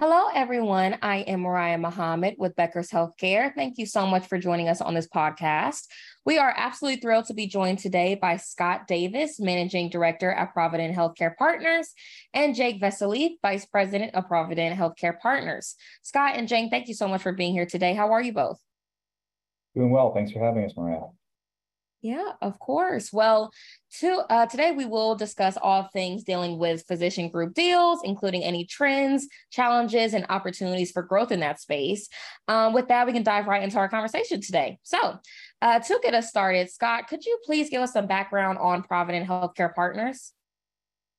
Hello, 0.00 0.28
everyone. 0.34 0.96
I 1.02 1.18
am 1.18 1.42
Mariah 1.42 1.76
Muhammad 1.76 2.36
with 2.38 2.56
Becker's 2.56 2.88
Healthcare. 2.88 3.54
Thank 3.54 3.76
you 3.76 3.84
so 3.84 4.06
much 4.06 4.26
for 4.26 4.38
joining 4.38 4.70
us 4.70 4.80
on 4.80 4.94
this 4.94 5.06
podcast. 5.06 5.82
We 6.24 6.38
are 6.38 6.54
absolutely 6.56 7.02
thrilled 7.02 7.26
to 7.26 7.34
be 7.34 7.46
joined 7.46 7.80
today 7.80 8.14
by 8.14 8.38
Scott 8.38 8.86
Davis, 8.88 9.38
Managing 9.38 9.90
Director 9.90 10.32
at 10.32 10.54
Provident 10.54 10.96
Healthcare 10.96 11.36
Partners, 11.36 11.92
and 12.32 12.54
Jake 12.54 12.80
Vesely, 12.80 13.32
Vice 13.42 13.66
President 13.66 14.14
of 14.14 14.26
Provident 14.26 14.74
Healthcare 14.78 15.20
Partners. 15.20 15.74
Scott 16.00 16.34
and 16.34 16.48
Jake, 16.48 16.70
thank 16.70 16.88
you 16.88 16.94
so 16.94 17.06
much 17.06 17.20
for 17.20 17.34
being 17.34 17.52
here 17.52 17.66
today. 17.66 17.92
How 17.92 18.12
are 18.12 18.22
you 18.22 18.32
both? 18.32 18.58
Doing 19.76 19.90
well. 19.90 20.14
Thanks 20.14 20.32
for 20.32 20.42
having 20.42 20.64
us, 20.64 20.72
Mariah. 20.78 21.08
Yeah, 22.02 22.32
of 22.40 22.58
course. 22.58 23.12
Well, 23.12 23.52
to, 23.98 24.22
uh, 24.30 24.46
today 24.46 24.72
we 24.72 24.86
will 24.86 25.14
discuss 25.14 25.58
all 25.60 25.90
things 25.92 26.24
dealing 26.24 26.58
with 26.58 26.86
physician 26.88 27.28
group 27.28 27.52
deals, 27.52 28.00
including 28.04 28.42
any 28.42 28.64
trends, 28.64 29.28
challenges, 29.50 30.14
and 30.14 30.24
opportunities 30.30 30.92
for 30.92 31.02
growth 31.02 31.30
in 31.30 31.40
that 31.40 31.60
space. 31.60 32.08
Um, 32.48 32.72
with 32.72 32.88
that, 32.88 33.06
we 33.06 33.12
can 33.12 33.22
dive 33.22 33.46
right 33.46 33.62
into 33.62 33.76
our 33.76 33.88
conversation 33.88 34.40
today. 34.40 34.78
So, 34.82 35.18
uh, 35.60 35.80
to 35.80 36.00
get 36.02 36.14
us 36.14 36.30
started, 36.30 36.70
Scott, 36.70 37.06
could 37.06 37.26
you 37.26 37.38
please 37.44 37.68
give 37.68 37.82
us 37.82 37.92
some 37.92 38.06
background 38.06 38.58
on 38.58 38.82
Provident 38.82 39.28
Healthcare 39.28 39.74
Partners? 39.74 40.32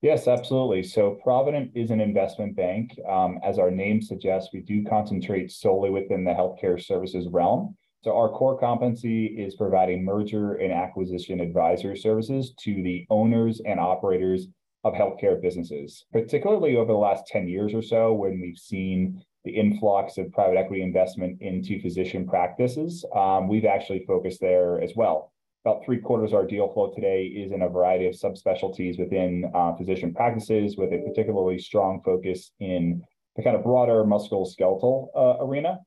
Yes, 0.02 0.28
absolutely. 0.28 0.82
So 0.82 1.20
Provident 1.22 1.72
is 1.76 1.92
an 1.92 2.02
investment 2.02 2.56
bank. 2.56 2.98
Um, 3.08 3.40
as 3.44 3.60
our 3.60 3.70
name 3.70 4.02
suggests, 4.02 4.50
we 4.52 4.62
do 4.62 4.84
concentrate 4.84 5.52
solely 5.52 5.92
within 5.92 6.24
the 6.24 6.32
healthcare 6.32 6.84
services 6.84 7.28
realm. 7.30 7.78
So 8.04 8.18
our 8.18 8.30
core 8.30 8.58
competency 8.58 9.28
is 9.28 9.56
providing 9.56 10.04
merger 10.04 10.56
and 10.56 10.74
acquisition 10.74 11.40
advisory 11.40 11.98
services 11.98 12.54
to 12.62 12.82
the 12.82 13.06
owners 13.12 13.62
and 13.64 13.80
operators 13.80 14.48
of 14.84 14.94
healthcare 14.94 15.40
businesses, 15.40 16.06
particularly 16.12 16.78
over 16.78 16.92
the 16.92 16.98
last 16.98 17.28
10 17.28 17.48
years 17.48 17.76
or 17.76 17.84
so 17.84 18.14
when 18.14 18.42
we've 18.42 18.58
seen 18.58 19.24
the 19.44 19.52
influx 19.52 20.18
of 20.18 20.32
private 20.32 20.58
equity 20.58 20.82
investment 20.82 21.40
into 21.42 21.80
physician 21.80 22.28
practices. 22.28 23.06
Um, 23.16 23.48
we've 23.48 23.66
actually 23.66 24.04
focused 24.08 24.42
there 24.42 24.82
as 24.82 24.94
well. 24.96 25.32
About 25.64 25.86
three 25.86 26.00
quarters 26.00 26.32
of 26.32 26.38
our 26.38 26.48
deal 26.48 26.74
flow 26.74 26.92
today 26.96 27.26
is 27.26 27.52
in 27.52 27.62
a 27.62 27.70
variety 27.70 28.08
of 28.08 28.16
subspecialties 28.16 28.98
within 28.98 29.52
uh, 29.54 29.76
physician 29.76 30.12
practices 30.12 30.76
with 30.76 30.92
a 30.92 31.04
particularly 31.08 31.60
strong 31.60 32.02
focus 32.04 32.52
in 32.60 33.04
the 33.36 33.44
kind 33.44 33.56
of 33.56 33.64
broader 33.64 34.04
musculoskeletal 34.04 35.08
uh, 35.16 35.46
arena. 35.46 35.78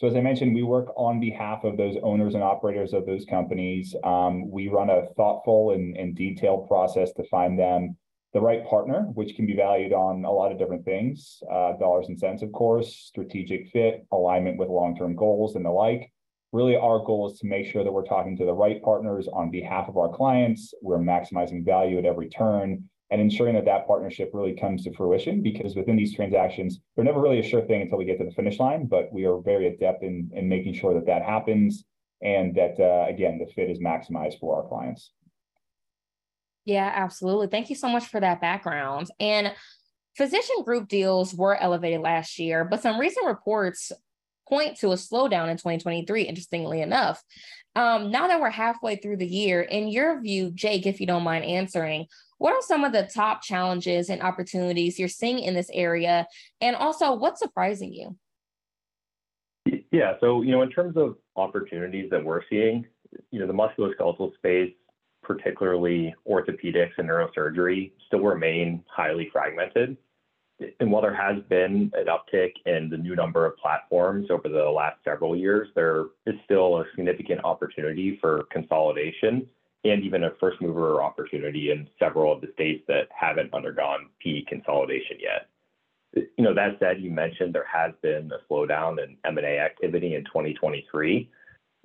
So 0.00 0.06
as 0.06 0.16
I 0.16 0.22
mentioned, 0.22 0.54
we 0.54 0.62
work 0.62 0.94
on 0.96 1.20
behalf 1.20 1.62
of 1.62 1.76
those 1.76 1.98
owners 2.02 2.32
and 2.32 2.42
operators 2.42 2.94
of 2.94 3.04
those 3.04 3.26
companies. 3.26 3.94
Um, 4.02 4.50
we 4.50 4.68
run 4.68 4.88
a 4.88 5.04
thoughtful 5.14 5.72
and, 5.72 5.94
and, 5.94 6.16
detailed 6.16 6.68
process 6.68 7.12
to 7.12 7.24
find 7.24 7.58
them 7.58 7.98
the 8.32 8.40
right 8.40 8.66
partner, 8.66 9.02
which 9.12 9.36
can 9.36 9.44
be 9.44 9.54
valued 9.54 9.92
on 9.92 10.24
a 10.24 10.30
lot 10.30 10.52
of 10.52 10.58
different 10.58 10.86
things, 10.86 11.42
uh, 11.52 11.74
dollars 11.74 12.06
and 12.08 12.18
cents, 12.18 12.40
of 12.40 12.50
course, 12.50 12.96
strategic 12.96 13.68
fit, 13.68 14.06
alignment 14.10 14.56
with 14.56 14.70
long-term 14.70 15.16
goals 15.16 15.54
and 15.54 15.66
the 15.66 15.70
like. 15.70 16.10
Really, 16.50 16.76
our 16.76 17.00
goal 17.00 17.30
is 17.30 17.38
to 17.40 17.46
make 17.46 17.66
sure 17.66 17.84
that 17.84 17.92
we're 17.92 18.06
talking 18.06 18.38
to 18.38 18.46
the 18.46 18.54
right 18.54 18.82
partners 18.82 19.28
on 19.30 19.50
behalf 19.50 19.86
of 19.86 19.98
our 19.98 20.08
clients. 20.08 20.72
We're 20.80 20.96
maximizing 20.96 21.62
value 21.62 21.98
at 21.98 22.06
every 22.06 22.30
turn 22.30 22.88
and 23.10 23.20
ensuring 23.20 23.54
that 23.54 23.64
that 23.64 23.86
partnership 23.86 24.30
really 24.32 24.54
comes 24.54 24.84
to 24.84 24.94
fruition 24.94 25.42
because 25.42 25.74
within 25.74 25.96
these 25.96 26.14
transactions, 26.14 26.80
they're 26.94 27.04
never 27.04 27.20
really 27.20 27.40
a 27.40 27.42
sure 27.42 27.62
thing 27.62 27.82
until 27.82 27.98
we 27.98 28.04
get 28.04 28.18
to 28.18 28.24
the 28.24 28.30
finish 28.30 28.58
line, 28.58 28.86
but 28.86 29.12
we 29.12 29.24
are 29.24 29.40
very 29.40 29.66
adept 29.66 30.02
in, 30.02 30.30
in 30.32 30.48
making 30.48 30.74
sure 30.74 30.94
that 30.94 31.06
that 31.06 31.22
happens 31.22 31.84
and 32.22 32.54
that, 32.54 32.78
uh, 32.78 33.08
again, 33.08 33.38
the 33.38 33.52
fit 33.52 33.70
is 33.70 33.78
maximized 33.78 34.38
for 34.38 34.62
our 34.62 34.68
clients. 34.68 35.12
Yeah, 36.64 36.92
absolutely. 36.94 37.48
Thank 37.48 37.70
you 37.70 37.76
so 37.76 37.88
much 37.88 38.06
for 38.06 38.20
that 38.20 38.40
background. 38.40 39.08
And 39.18 39.52
physician 40.16 40.62
group 40.64 40.86
deals 40.86 41.34
were 41.34 41.56
elevated 41.56 42.02
last 42.02 42.38
year, 42.38 42.64
but 42.64 42.82
some 42.82 43.00
recent 43.00 43.26
reports 43.26 43.90
point 44.50 44.76
to 44.78 44.88
a 44.88 44.96
slowdown 44.96 45.48
in 45.48 45.56
2023, 45.56 46.24
interestingly 46.24 46.82
enough. 46.82 47.22
Um, 47.76 48.10
now 48.10 48.26
that 48.26 48.40
we're 48.40 48.50
halfway 48.50 48.96
through 48.96 49.18
the 49.18 49.26
year, 49.26 49.62
in 49.62 49.88
your 49.88 50.20
view, 50.20 50.50
Jake, 50.50 50.86
if 50.86 51.00
you 51.00 51.06
don't 51.06 51.22
mind 51.22 51.44
answering, 51.44 52.06
what 52.38 52.52
are 52.52 52.62
some 52.62 52.84
of 52.84 52.92
the 52.92 53.08
top 53.14 53.42
challenges 53.42 54.10
and 54.10 54.22
opportunities 54.22 54.98
you're 54.98 55.08
seeing 55.08 55.38
in 55.38 55.54
this 55.54 55.70
area? 55.72 56.26
And 56.60 56.74
also, 56.74 57.14
what's 57.14 57.38
surprising 57.38 57.92
you? 57.92 58.16
Yeah, 59.92 60.14
so, 60.20 60.42
you 60.42 60.50
know, 60.52 60.62
in 60.62 60.70
terms 60.70 60.96
of 60.96 61.16
opportunities 61.36 62.10
that 62.10 62.24
we're 62.24 62.42
seeing, 62.48 62.86
you 63.30 63.40
know, 63.40 63.46
the 63.46 63.52
musculoskeletal 63.52 64.34
space, 64.34 64.72
particularly 65.22 66.14
orthopedics 66.28 66.92
and 66.98 67.08
neurosurgery, 67.08 67.92
still 68.06 68.20
remain 68.20 68.82
highly 68.88 69.28
fragmented. 69.32 69.96
And 70.78 70.90
while 70.90 71.02
there 71.02 71.14
has 71.14 71.42
been 71.48 71.90
an 71.94 72.06
uptick 72.06 72.52
in 72.66 72.90
the 72.90 72.96
new 72.96 73.16
number 73.16 73.46
of 73.46 73.56
platforms 73.56 74.30
over 74.30 74.48
the 74.48 74.64
last 74.64 74.98
several 75.04 75.36
years, 75.36 75.68
there 75.74 76.06
is 76.26 76.34
still 76.44 76.78
a 76.78 76.84
significant 76.94 77.44
opportunity 77.44 78.18
for 78.20 78.44
consolidation 78.50 79.46
and 79.84 80.02
even 80.02 80.24
a 80.24 80.30
first 80.38 80.60
mover 80.60 81.02
opportunity 81.02 81.70
in 81.70 81.88
several 81.98 82.32
of 82.32 82.40
the 82.42 82.48
states 82.52 82.84
that 82.88 83.08
haven't 83.18 83.52
undergone 83.54 84.08
PE 84.22 84.42
consolidation 84.42 85.16
yet. 85.18 85.48
You 86.36 86.44
know, 86.44 86.54
that 86.54 86.76
said, 86.80 87.00
you 87.00 87.10
mentioned 87.10 87.54
there 87.54 87.66
has 87.72 87.92
been 88.02 88.30
a 88.32 88.52
slowdown 88.52 89.02
in 89.02 89.16
M&A 89.24 89.58
activity 89.58 90.16
in 90.16 90.24
2023. 90.24 91.30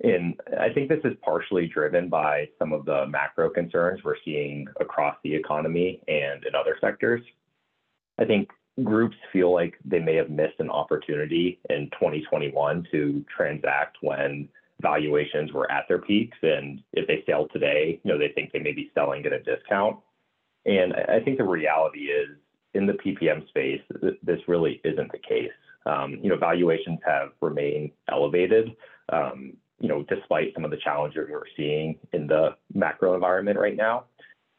And 0.04 0.38
I 0.60 0.68
think 0.70 0.90
this 0.90 1.00
is 1.04 1.14
partially 1.22 1.68
driven 1.68 2.10
by 2.10 2.48
some 2.58 2.74
of 2.74 2.84
the 2.84 3.06
macro 3.06 3.48
concerns 3.48 4.04
we're 4.04 4.16
seeing 4.24 4.66
across 4.78 5.16
the 5.24 5.34
economy 5.34 6.02
and 6.08 6.44
in 6.44 6.54
other 6.54 6.76
sectors. 6.80 7.22
I 8.18 8.24
think 8.24 8.50
groups 8.84 9.16
feel 9.32 9.52
like 9.52 9.78
they 9.84 9.98
may 9.98 10.14
have 10.16 10.30
missed 10.30 10.58
an 10.58 10.70
opportunity 10.70 11.58
in 11.70 11.88
2021 11.92 12.86
to 12.92 13.24
transact 13.34 13.98
when 14.02 14.48
valuations 14.80 15.52
were 15.52 15.70
at 15.70 15.84
their 15.88 15.98
peaks. 15.98 16.36
And 16.42 16.82
if 16.92 17.06
they 17.06 17.22
sell 17.26 17.48
today, 17.48 18.00
you 18.04 18.12
know, 18.12 18.18
they 18.18 18.32
think 18.34 18.52
they 18.52 18.58
may 18.58 18.72
be 18.72 18.90
selling 18.94 19.24
at 19.24 19.32
a 19.32 19.42
discount. 19.42 19.98
And 20.66 20.92
I 20.94 21.20
think 21.20 21.38
the 21.38 21.44
reality 21.44 22.06
is 22.06 22.36
in 22.74 22.86
the 22.86 22.94
PPM 22.94 23.48
space, 23.48 23.80
this 24.22 24.40
really 24.46 24.80
isn't 24.84 25.10
the 25.12 25.18
case. 25.18 25.52
Um, 25.86 26.18
you 26.20 26.28
know, 26.28 26.36
valuations 26.36 26.98
have 27.06 27.30
remained 27.40 27.92
elevated, 28.10 28.76
um, 29.10 29.52
you 29.78 29.88
know, 29.88 30.04
despite 30.08 30.52
some 30.52 30.64
of 30.64 30.70
the 30.70 30.76
challenges 30.78 31.28
we're 31.30 31.42
seeing 31.56 31.96
in 32.12 32.26
the 32.26 32.56
macro 32.74 33.14
environment 33.14 33.58
right 33.58 33.76
now. 33.76 34.04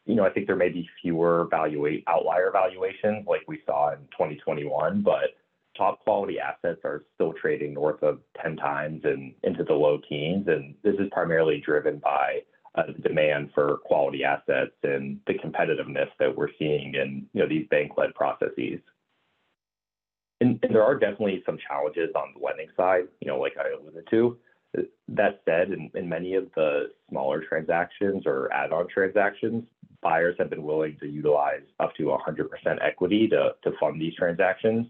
You 0.08 0.16
know, 0.16 0.24
I 0.24 0.30
think 0.30 0.46
there 0.46 0.56
may 0.56 0.70
be 0.70 0.88
fewer 1.00 1.46
valuate 1.50 2.02
outlier 2.08 2.50
valuations 2.50 3.26
like 3.26 3.42
we 3.46 3.60
saw 3.66 3.92
in 3.92 3.98
2021, 4.12 5.02
but 5.02 5.36
top 5.76 6.00
quality 6.00 6.38
assets 6.40 6.80
are 6.84 7.04
still 7.14 7.32
trading 7.34 7.74
north 7.74 8.02
of 8.02 8.18
10 8.42 8.56
times 8.56 9.02
and 9.04 9.34
into 9.44 9.62
the 9.64 9.72
low 9.72 10.00
teens. 10.08 10.48
And 10.48 10.74
this 10.82 10.96
is 10.98 11.08
primarily 11.12 11.62
driven 11.64 11.98
by 11.98 12.40
uh, 12.74 12.84
the 12.86 13.08
demand 13.08 13.50
for 13.54 13.78
quality 13.84 14.24
assets 14.24 14.72
and 14.82 15.20
the 15.26 15.34
competitiveness 15.34 16.08
that 16.18 16.36
we're 16.36 16.50
seeing 16.58 16.94
in 16.94 17.26
you 17.32 17.42
know, 17.42 17.48
these 17.48 17.66
bank-led 17.70 18.14
processes. 18.14 18.80
And, 20.40 20.58
and 20.62 20.74
there 20.74 20.84
are 20.84 20.98
definitely 20.98 21.42
some 21.44 21.58
challenges 21.66 22.10
on 22.14 22.34
the 22.34 22.44
lending 22.44 22.68
side, 22.76 23.08
you 23.20 23.28
know, 23.28 23.38
like 23.38 23.54
I 23.58 23.70
alluded 23.70 24.08
to. 24.10 24.38
That 25.08 25.40
said, 25.44 25.70
in, 25.72 25.90
in 25.94 26.08
many 26.08 26.34
of 26.34 26.48
the 26.54 26.90
smaller 27.08 27.42
transactions 27.42 28.24
or 28.26 28.52
add-on 28.52 28.86
transactions, 28.88 29.64
buyers 30.02 30.36
have 30.38 30.50
been 30.50 30.62
willing 30.62 30.96
to 31.00 31.06
utilize 31.06 31.62
up 31.80 31.94
to 31.96 32.04
100% 32.04 32.48
equity 32.82 33.28
to, 33.28 33.54
to 33.62 33.72
fund 33.78 34.00
these 34.00 34.14
transactions. 34.14 34.86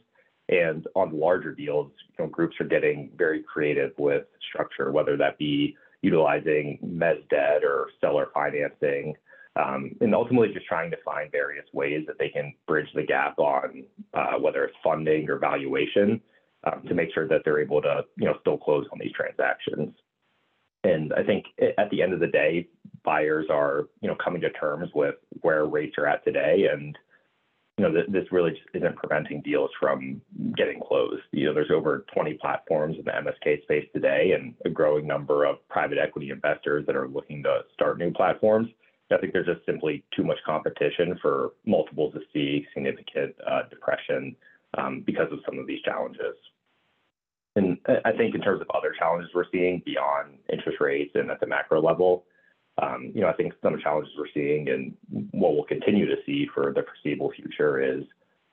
And 0.48 0.86
on 0.94 1.18
larger 1.18 1.54
deals, 1.54 1.90
you 2.18 2.24
know, 2.24 2.30
groups 2.30 2.56
are 2.60 2.66
getting 2.66 3.10
very 3.16 3.42
creative 3.42 3.92
with 3.98 4.24
structure, 4.48 4.90
whether 4.92 5.16
that 5.16 5.38
be 5.38 5.76
utilizing 6.02 6.78
mezz 6.84 7.28
debt 7.28 7.64
or 7.64 7.88
seller 8.00 8.28
financing, 8.32 9.14
um, 9.56 9.90
and 10.00 10.14
ultimately 10.14 10.52
just 10.52 10.66
trying 10.66 10.90
to 10.90 10.96
find 11.04 11.30
various 11.32 11.66
ways 11.72 12.04
that 12.06 12.18
they 12.18 12.28
can 12.28 12.54
bridge 12.66 12.88
the 12.94 13.02
gap 13.02 13.38
on 13.38 13.84
uh, 14.14 14.38
whether 14.38 14.64
it's 14.64 14.76
funding 14.82 15.28
or 15.28 15.38
valuation 15.38 16.20
um, 16.64 16.82
to 16.86 16.94
make 16.94 17.12
sure 17.12 17.28
that 17.28 17.42
they're 17.44 17.60
able 17.60 17.82
to, 17.82 18.04
you 18.16 18.26
know, 18.26 18.34
still 18.40 18.58
close 18.58 18.86
on 18.92 18.98
these 18.98 19.12
transactions. 19.12 19.94
And 20.84 21.12
I 21.12 21.22
think 21.22 21.46
at 21.76 21.90
the 21.90 22.02
end 22.02 22.12
of 22.12 22.20
the 22.20 22.28
day, 22.28 22.68
buyers 23.04 23.46
are, 23.50 23.88
you 24.00 24.08
know, 24.08 24.16
coming 24.22 24.40
to 24.42 24.50
terms 24.50 24.90
with 24.94 25.16
where 25.40 25.66
rates 25.66 25.96
are 25.98 26.06
at 26.06 26.24
today 26.24 26.68
and 26.72 26.96
you 27.78 27.88
know, 27.88 28.02
this 28.08 28.24
really 28.32 28.50
just 28.50 28.64
isn't 28.74 28.96
preventing 28.96 29.40
deals 29.42 29.70
from 29.78 30.20
getting 30.56 30.80
closed. 30.80 31.22
You 31.30 31.46
know, 31.46 31.54
there's 31.54 31.70
over 31.70 32.04
20 32.12 32.34
platforms 32.34 32.96
in 32.98 33.04
the 33.04 33.12
MSK 33.12 33.62
space 33.62 33.86
today 33.94 34.32
and 34.32 34.54
a 34.64 34.68
growing 34.68 35.06
number 35.06 35.44
of 35.44 35.56
private 35.68 35.96
equity 35.96 36.30
investors 36.30 36.84
that 36.86 36.96
are 36.96 37.06
looking 37.06 37.40
to 37.44 37.60
start 37.72 37.98
new 37.98 38.10
platforms. 38.10 38.68
I 39.12 39.16
think 39.18 39.32
there's 39.32 39.46
just 39.46 39.64
simply 39.64 40.04
too 40.14 40.24
much 40.24 40.38
competition 40.44 41.18
for 41.22 41.52
multiples 41.64 42.14
to 42.14 42.20
see 42.32 42.66
significant 42.74 43.34
uh, 43.48 43.62
depression 43.70 44.34
um, 44.76 45.02
because 45.06 45.32
of 45.32 45.38
some 45.46 45.58
of 45.58 45.66
these 45.66 45.80
challenges. 45.82 46.34
And 47.58 47.78
I 48.04 48.12
think 48.12 48.34
in 48.34 48.40
terms 48.40 48.60
of 48.60 48.70
other 48.74 48.94
challenges 48.98 49.30
we're 49.34 49.44
seeing 49.52 49.82
beyond 49.84 50.38
interest 50.50 50.78
rates 50.80 51.10
and 51.14 51.30
at 51.30 51.40
the 51.40 51.46
macro 51.46 51.82
level, 51.82 52.24
um, 52.80 53.10
you 53.14 53.20
know, 53.20 53.28
I 53.28 53.32
think 53.32 53.52
some 53.62 53.78
challenges 53.80 54.12
we're 54.16 54.26
seeing 54.32 54.68
and 54.68 54.94
what 55.32 55.54
we'll 55.54 55.64
continue 55.64 56.06
to 56.06 56.16
see 56.24 56.46
for 56.54 56.72
the 56.72 56.84
foreseeable 56.84 57.32
future 57.32 57.82
is 57.82 58.04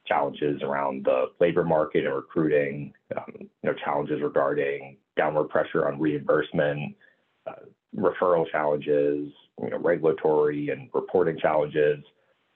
challenges 0.07 0.61
around 0.63 1.05
the 1.05 1.27
labor 1.39 1.63
market 1.63 2.05
and 2.05 2.15
recruiting, 2.15 2.93
um, 3.15 3.33
you 3.39 3.47
know, 3.63 3.73
challenges 3.73 4.21
regarding 4.21 4.97
downward 5.15 5.49
pressure 5.49 5.87
on 5.87 5.99
reimbursement, 5.99 6.95
uh, 7.47 7.53
referral 7.95 8.49
challenges, 8.51 9.31
you 9.61 9.69
know, 9.69 9.77
regulatory 9.77 10.69
and 10.69 10.89
reporting 10.93 11.37
challenges, 11.39 12.03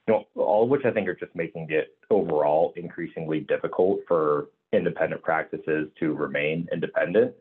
you 0.07 0.13
know, 0.13 0.25
all 0.35 0.63
of 0.63 0.69
which 0.69 0.85
I 0.85 0.91
think 0.91 1.07
are 1.07 1.15
just 1.15 1.35
making 1.35 1.67
it 1.69 1.95
overall 2.09 2.73
increasingly 2.75 3.41
difficult 3.41 3.99
for 4.07 4.47
independent 4.73 5.21
practices 5.23 5.89
to 5.99 6.13
remain 6.13 6.67
independent. 6.71 7.33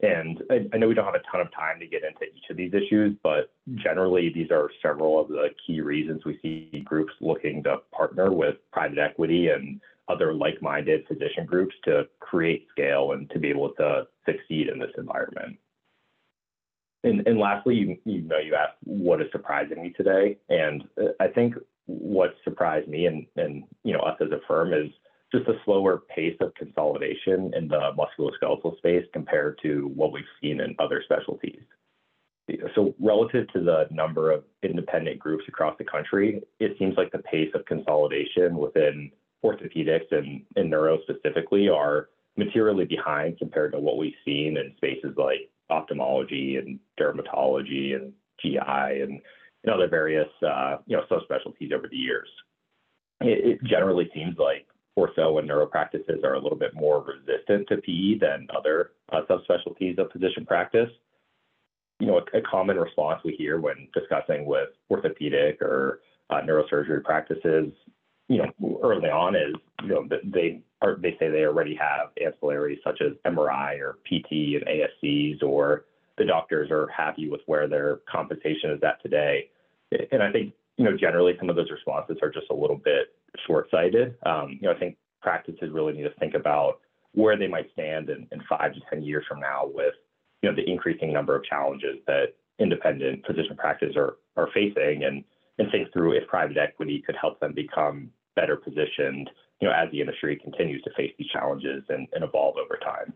And 0.00 0.42
I, 0.50 0.66
I 0.74 0.76
know 0.76 0.88
we 0.88 0.94
don't 0.94 1.06
have 1.06 1.14
a 1.14 1.30
ton 1.30 1.40
of 1.40 1.52
time 1.54 1.80
to 1.80 1.86
get 1.86 2.02
into 2.04 2.24
each 2.24 2.50
of 2.50 2.56
these 2.56 2.74
issues, 2.74 3.16
but 3.22 3.52
generally, 3.76 4.30
these 4.30 4.50
are 4.50 4.70
several 4.82 5.18
of 5.18 5.28
the 5.28 5.48
key 5.66 5.80
reasons 5.80 6.24
we 6.24 6.38
see 6.42 6.82
groups 6.84 7.14
looking 7.20 7.62
to 7.62 7.78
partner 7.92 8.30
with 8.30 8.56
private 8.72 8.98
equity 8.98 9.48
and 9.48 9.80
other 10.08 10.34
like-minded 10.34 11.06
physician 11.08 11.46
groups 11.46 11.74
to 11.84 12.06
create 12.20 12.66
scale 12.70 13.12
and 13.12 13.28
to 13.30 13.38
be 13.38 13.48
able 13.48 13.70
to 13.70 14.06
succeed 14.26 14.68
in 14.68 14.78
this 14.78 14.92
environment. 14.98 15.56
And, 17.02 17.26
and 17.26 17.38
lastly, 17.38 17.76
you, 17.76 17.96
you 18.04 18.20
know, 18.22 18.38
you 18.38 18.54
asked 18.54 18.76
what 18.84 19.22
is 19.22 19.28
surprising 19.32 19.82
me 19.82 19.94
today, 19.96 20.36
and 20.48 20.84
uh, 21.00 21.12
I 21.20 21.28
think 21.28 21.54
what 21.86 22.34
surprised 22.44 22.88
me 22.88 23.06
and, 23.06 23.26
and 23.36 23.62
you 23.84 23.92
know 23.92 24.00
us 24.00 24.16
as 24.20 24.30
a 24.32 24.40
firm 24.46 24.74
is 24.74 24.90
just 25.36 25.48
a 25.48 25.60
slower 25.64 26.02
pace 26.14 26.36
of 26.40 26.54
consolidation 26.54 27.52
in 27.54 27.68
the 27.68 27.90
musculoskeletal 27.96 28.76
space 28.78 29.04
compared 29.12 29.58
to 29.62 29.90
what 29.94 30.12
we've 30.12 30.24
seen 30.40 30.60
in 30.60 30.74
other 30.78 31.02
specialties. 31.04 31.60
So 32.74 32.94
relative 33.00 33.48
to 33.52 33.60
the 33.60 33.86
number 33.90 34.30
of 34.30 34.44
independent 34.62 35.18
groups 35.18 35.44
across 35.48 35.76
the 35.78 35.84
country, 35.84 36.42
it 36.60 36.76
seems 36.78 36.96
like 36.96 37.10
the 37.10 37.18
pace 37.18 37.50
of 37.54 37.64
consolidation 37.66 38.56
within 38.56 39.10
orthopedics 39.44 40.10
and, 40.12 40.42
neuro 40.70 40.98
specifically 41.02 41.68
are 41.68 42.08
materially 42.36 42.84
behind 42.84 43.38
compared 43.38 43.72
to 43.72 43.80
what 43.80 43.96
we've 43.96 44.14
seen 44.24 44.56
in 44.56 44.72
spaces 44.76 45.14
like 45.16 45.50
ophthalmology 45.70 46.56
and 46.56 46.78
dermatology 47.00 47.96
and 47.96 48.12
GI 48.40 49.02
and, 49.02 49.20
other 49.68 49.88
various 49.88 50.28
uh, 50.46 50.76
you 50.86 50.96
know 50.96 51.02
subspecialties 51.10 51.72
over 51.72 51.88
the 51.88 51.96
years. 51.96 52.28
It 53.20 53.60
generally 53.64 54.08
seems 54.14 54.38
like 54.38 54.64
ortho 54.98 55.38
and 55.38 55.46
neuro 55.46 55.66
practices 55.66 56.20
are 56.24 56.34
a 56.34 56.40
little 56.40 56.58
bit 56.58 56.74
more 56.74 57.04
resistant 57.04 57.68
to 57.68 57.76
PE 57.76 58.18
than 58.18 58.46
other 58.56 58.92
uh, 59.12 59.20
subspecialties 59.28 59.98
of 59.98 60.10
physician 60.10 60.46
practice. 60.46 60.90
You 62.00 62.08
know, 62.08 62.18
a, 62.18 62.38
a, 62.38 62.42
common 62.42 62.78
response 62.78 63.20
we 63.24 63.32
hear 63.32 63.60
when 63.60 63.88
discussing 63.94 64.44
with 64.44 64.68
orthopedic 64.90 65.60
or 65.62 66.00
uh, 66.30 66.40
neurosurgery 66.42 67.02
practices, 67.04 67.72
you 68.28 68.38
know, 68.38 68.80
early 68.82 69.08
on 69.08 69.34
is, 69.34 69.54
you 69.82 69.88
know, 69.88 70.08
they 70.24 70.62
are, 70.82 70.96
they 71.00 71.16
say 71.18 71.30
they 71.30 71.44
already 71.44 71.74
have 71.76 72.10
ancillaries 72.20 72.78
such 72.84 73.00
as 73.00 73.12
MRI 73.24 73.78
or 73.80 73.98
PT 74.04 74.56
and 74.56 74.64
ASCs, 74.66 75.42
or 75.42 75.84
the 76.18 76.24
doctors 76.24 76.70
are 76.70 76.88
happy 76.88 77.28
with 77.28 77.40
where 77.46 77.68
their 77.68 78.00
compensation 78.10 78.70
is 78.70 78.82
at 78.82 79.00
today. 79.02 79.48
And 80.10 80.22
I 80.22 80.32
think, 80.32 80.52
you 80.76 80.84
know, 80.84 80.96
generally 80.96 81.34
some 81.38 81.48
of 81.48 81.56
those 81.56 81.70
responses 81.70 82.18
are 82.22 82.30
just 82.30 82.46
a 82.50 82.54
little 82.54 82.76
bit 82.76 83.15
short-sighted. 83.46 84.16
Um, 84.24 84.58
you 84.60 84.68
know, 84.68 84.74
I 84.74 84.78
think 84.78 84.96
practices 85.22 85.70
really 85.72 85.92
need 85.92 86.04
to 86.04 86.14
think 86.18 86.34
about 86.34 86.80
where 87.12 87.36
they 87.36 87.46
might 87.46 87.70
stand 87.72 88.10
in, 88.10 88.26
in 88.30 88.42
five 88.48 88.74
to 88.74 88.80
10 88.90 89.02
years 89.02 89.24
from 89.28 89.40
now 89.40 89.62
with, 89.64 89.94
you 90.42 90.50
know, 90.50 90.54
the 90.54 90.70
increasing 90.70 91.12
number 91.12 91.34
of 91.34 91.44
challenges 91.44 91.96
that 92.06 92.34
independent 92.58 93.24
physician 93.26 93.56
practices 93.56 93.96
are, 93.96 94.16
are 94.36 94.48
facing 94.52 95.04
and, 95.04 95.24
and 95.58 95.70
think 95.70 95.92
through 95.92 96.12
if 96.12 96.26
private 96.28 96.56
equity 96.58 97.02
could 97.04 97.16
help 97.20 97.40
them 97.40 97.52
become 97.54 98.10
better 98.34 98.56
positioned, 98.56 99.30
you 99.60 99.68
know, 99.68 99.74
as 99.74 99.90
the 99.90 100.00
industry 100.00 100.36
continues 100.36 100.82
to 100.82 100.90
face 100.96 101.12
these 101.18 101.28
challenges 101.28 101.82
and, 101.88 102.06
and 102.12 102.22
evolve 102.22 102.56
over 102.56 102.78
time. 102.84 103.12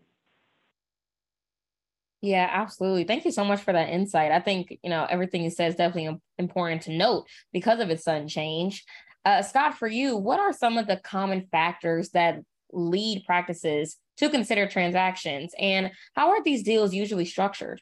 Yeah, 2.21 2.47
absolutely. 2.51 3.03
Thank 3.05 3.25
you 3.25 3.31
so 3.31 3.43
much 3.43 3.61
for 3.61 3.73
that 3.73 3.89
insight. 3.89 4.31
I 4.31 4.39
think, 4.39 4.77
you 4.83 4.89
know, 4.91 5.07
everything 5.09 5.43
you 5.43 5.49
said 5.49 5.69
is 5.69 5.75
definitely 5.75 6.19
important 6.37 6.83
to 6.83 6.95
note 6.95 7.25
because 7.51 7.79
of 7.79 7.89
its 7.89 8.03
sudden 8.03 8.27
change. 8.27 8.83
Uh, 9.23 9.41
Scott, 9.41 9.77
for 9.77 9.87
you, 9.87 10.17
what 10.17 10.39
are 10.39 10.53
some 10.53 10.77
of 10.77 10.87
the 10.87 10.97
common 10.97 11.47
factors 11.51 12.09
that 12.09 12.39
lead 12.71 13.23
practices 13.25 13.97
to 14.17 14.29
consider 14.29 14.67
transactions, 14.67 15.53
and 15.59 15.91
how 16.15 16.29
are 16.29 16.43
these 16.43 16.63
deals 16.63 16.93
usually 16.93 17.25
structured? 17.25 17.81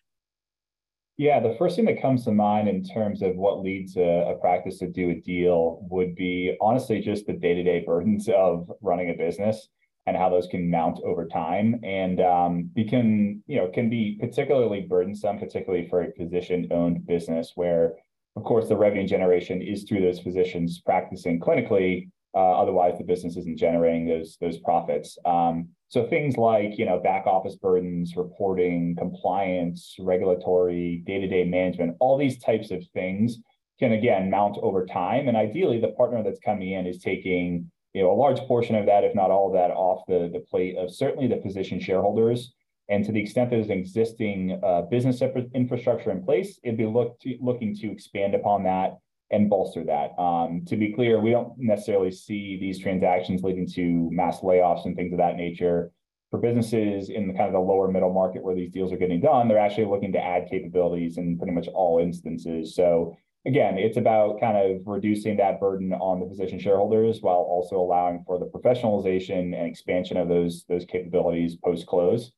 Yeah, 1.18 1.42
the 1.42 1.56
first 1.60 1.76
thing 1.76 1.86
that 1.86 2.02
comes 2.02 2.24
to 2.24 2.32
mind 2.32 2.70
in 2.70 2.82
terms 2.82 3.22
of 3.22 3.36
what 3.36 3.60
leads 3.62 3.98
a, 3.98 4.32
a 4.32 4.36
practice 4.36 4.80
to 4.80 4.88
do 4.88 5.10
a 5.10 5.16
deal 5.16 5.86
would 5.90 6.16
be 6.16 6.56
honestly 6.62 7.02
just 7.02 7.28
the 7.28 7.34
day 7.34 7.54
to 7.54 7.64
day 7.64 7.84
burdens 7.86 8.30
of 8.30 8.72
running 8.82 9.10
a 9.10 9.14
business 9.14 9.68
and 10.08 10.16
how 10.16 10.30
those 10.30 10.48
can 10.48 10.72
mount 10.72 11.00
over 11.04 11.28
time 11.28 11.78
and 11.84 12.22
um, 12.22 12.70
become, 12.74 13.44
you 13.48 13.58
know, 13.58 13.68
can 13.68 13.90
be 13.90 14.18
particularly 14.20 14.82
burdensome, 14.82 15.38
particularly 15.38 15.90
for 15.90 16.04
a 16.04 16.12
physician 16.14 16.70
owned 16.72 17.06
business 17.06 17.52
where 17.56 17.96
of 18.36 18.44
course, 18.44 18.68
the 18.68 18.78
revenue 18.78 19.08
generation 19.08 19.62
is 19.62 19.84
through 19.84 20.02
those 20.02 20.20
physicians 20.20 20.82
practicing 20.86 21.40
clinically. 21.40 22.10
Uh, 22.36 22.62
otherwise, 22.62 22.98
the 22.98 23.04
business 23.04 23.36
isn't 23.38 23.58
generating 23.58 24.08
those 24.08 24.38
those 24.40 24.60
profits. 24.60 25.18
Um, 25.26 25.70
so 25.88 26.08
things 26.08 26.38
like 26.38 26.78
you 26.78 26.86
know 26.86 27.00
back 27.00 27.26
office 27.26 27.56
burdens, 27.56 28.16
reporting, 28.16 28.96
compliance, 28.96 29.96
regulatory, 30.00 31.04
day 31.06 31.20
to 31.20 31.28
day 31.28 31.44
management, 31.44 31.98
all 32.00 32.18
these 32.18 32.40
types 32.40 32.70
of 32.72 32.84
things 32.94 33.38
can 33.80 33.94
again 33.94 34.30
mount 34.30 34.58
over 34.62 34.86
time. 34.86 35.28
And 35.28 35.36
ideally, 35.36 35.80
the 35.80 35.90
partner 35.90 36.22
that's 36.22 36.40
coming 36.40 36.72
in 36.72 36.86
is 36.86 37.00
taking 37.00 37.72
you 37.94 38.04
know 38.04 38.12
a 38.12 38.14
large 38.14 38.40
portion 38.42 38.76
of 38.76 38.86
that, 38.86 39.04
if 39.04 39.16
not 39.16 39.32
all 39.32 39.48
of 39.48 39.54
that, 39.54 39.72
off 39.72 40.06
the 40.08 40.30
the 40.32 40.46
plate 40.52 40.78
of 40.78 40.94
certainly 40.94 41.28
the 41.28 41.42
physician 41.42 41.80
shareholders 41.80 42.54
and 42.90 43.06
to 43.06 43.12
the 43.12 43.22
extent 43.22 43.50
there's 43.50 43.70
existing 43.70 44.60
uh, 44.64 44.82
business 44.82 45.22
infrastructure 45.54 46.12
in 46.12 46.24
place, 46.24 46.60
it'd 46.64 46.78
be 46.78 46.86
look 46.86 47.20
to, 47.22 47.38
looking 47.40 47.76
to 47.78 47.92
expand 47.92 48.34
upon 48.34 48.64
that 48.64 48.98
and 49.32 49.50
bolster 49.50 49.84
that. 49.84 50.20
Um, 50.20 50.66
to 50.66 50.76
be 50.76 50.94
clear, 50.94 51.20
we 51.20 51.30
don't 51.30 51.54
necessarily 51.58 52.12
see 52.12 52.58
these 52.60 52.80
transactions 52.80 53.44
leading 53.44 53.68
to 53.76 54.10
mass 54.12 54.40
layoffs 54.40 54.86
and 54.86 54.96
things 54.96 55.14
of 55.14 55.20
that 55.20 55.36
nature. 55.36 55.92
For 56.32 56.40
businesses 56.40 57.10
in 57.10 57.28
the 57.28 57.34
kind 57.34 57.48
of 57.48 57.54
the 57.54 57.60
lower 57.60 57.90
middle 57.92 58.14
market 58.14 58.44
where 58.44 58.54
these 58.54 58.72
deals 58.72 58.92
are 58.94 58.98
getting 58.98 59.20
done, 59.20 59.48
they're 59.48 59.58
actually 59.58 59.88
looking 59.88 60.12
to 60.14 60.24
add 60.24 60.48
capabilities 60.50 61.18
in 61.18 61.38
pretty 61.38 61.54
much 61.54 61.68
all 61.70 62.00
instances. 62.00 62.76
So 62.76 63.18
again, 63.48 63.80
it's 63.80 63.98
about 63.98 64.40
kind 64.40 64.58
of 64.58 64.82
reducing 64.86 65.38
that 65.38 65.60
burden 65.60 65.92
on 65.94 66.20
the 66.20 66.28
physician 66.28 66.60
shareholders 66.60 67.20
while 67.22 67.38
also 67.38 67.78
allowing 67.78 68.24
for 68.28 68.38
the 68.38 68.46
professionalization 68.46 69.58
and 69.58 69.68
expansion 69.68 70.18
of 70.18 70.28
those 70.28 70.66
those 70.70 70.86
capabilities 70.86 71.56
post 71.56 71.88
close. 71.88 72.32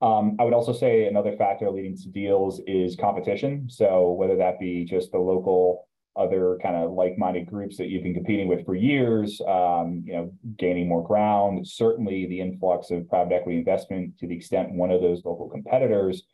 Um, 0.00 0.36
I 0.38 0.44
would 0.44 0.54
also 0.54 0.72
say 0.72 1.06
another 1.06 1.36
factor 1.36 1.70
leading 1.70 1.96
to 1.96 2.08
deals 2.08 2.60
is 2.66 2.96
competition. 2.96 3.68
So 3.68 4.12
whether 4.12 4.36
that 4.36 4.60
be 4.60 4.84
just 4.84 5.10
the 5.10 5.18
local 5.18 5.88
other 6.16 6.58
kind 6.62 6.76
of 6.76 6.92
like-minded 6.92 7.46
groups 7.46 7.76
that 7.76 7.88
you've 7.88 8.02
been 8.02 8.14
competing 8.14 8.48
with 8.48 8.64
for 8.64 8.74
years, 8.74 9.40
um, 9.46 10.02
you 10.04 10.12
know, 10.12 10.32
gaining 10.56 10.88
more 10.88 11.06
ground. 11.06 11.66
Certainly, 11.66 12.26
the 12.26 12.40
influx 12.40 12.90
of 12.90 13.08
private 13.08 13.32
equity 13.32 13.58
investment 13.58 14.18
to 14.18 14.26
the 14.26 14.34
extent 14.34 14.72
one 14.72 14.90
of 14.90 15.00
those 15.00 15.24
local 15.24 15.48
competitors 15.48 16.24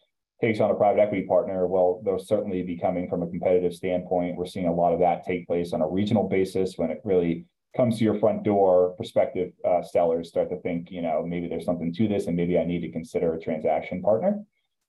takes 0.41 0.61
on 0.61 0.71
a 0.71 0.75
private 0.75 1.01
equity 1.01 1.27
partner, 1.27 1.67
well, 1.67 2.01
they'll 2.05 2.19
certainly 2.19 2.63
be 2.63 2.77
coming 2.77 3.09
from 3.09 3.23
a 3.23 3.27
competitive 3.27 3.73
standpoint. 3.73 4.37
We're 4.37 4.47
seeing 4.47 4.67
a 4.67 4.75
lot 4.75 4.93
of 4.93 5.01
that 5.01 5.25
take 5.25 5.47
place 5.47 5.73
on 5.73 5.81
a 5.81 5.89
regional 5.89 6.29
basis 6.29 6.75
when 6.77 6.91
it 6.91 7.01
really 7.05 7.47
comes 7.77 7.99
to 7.99 8.05
your 8.05 8.19
front 8.19 8.43
door, 8.43 8.95
prospective 8.97 9.53
uh, 9.65 9.83
sellers 9.83 10.29
start 10.29 10.49
to 10.51 10.61
think, 10.61 10.91
you 10.91 11.03
know, 11.03 11.25
maybe 11.27 11.49
there's 11.49 11.65
something 11.65 11.93
to 11.95 12.09
this 12.09 12.27
and 12.27 12.37
maybe 12.37 12.59
I 12.59 12.65
need 12.65 12.81
to 12.81 12.91
consider 12.91 13.35
a 13.35 13.41
transaction 13.41 14.03
partner. 14.03 14.45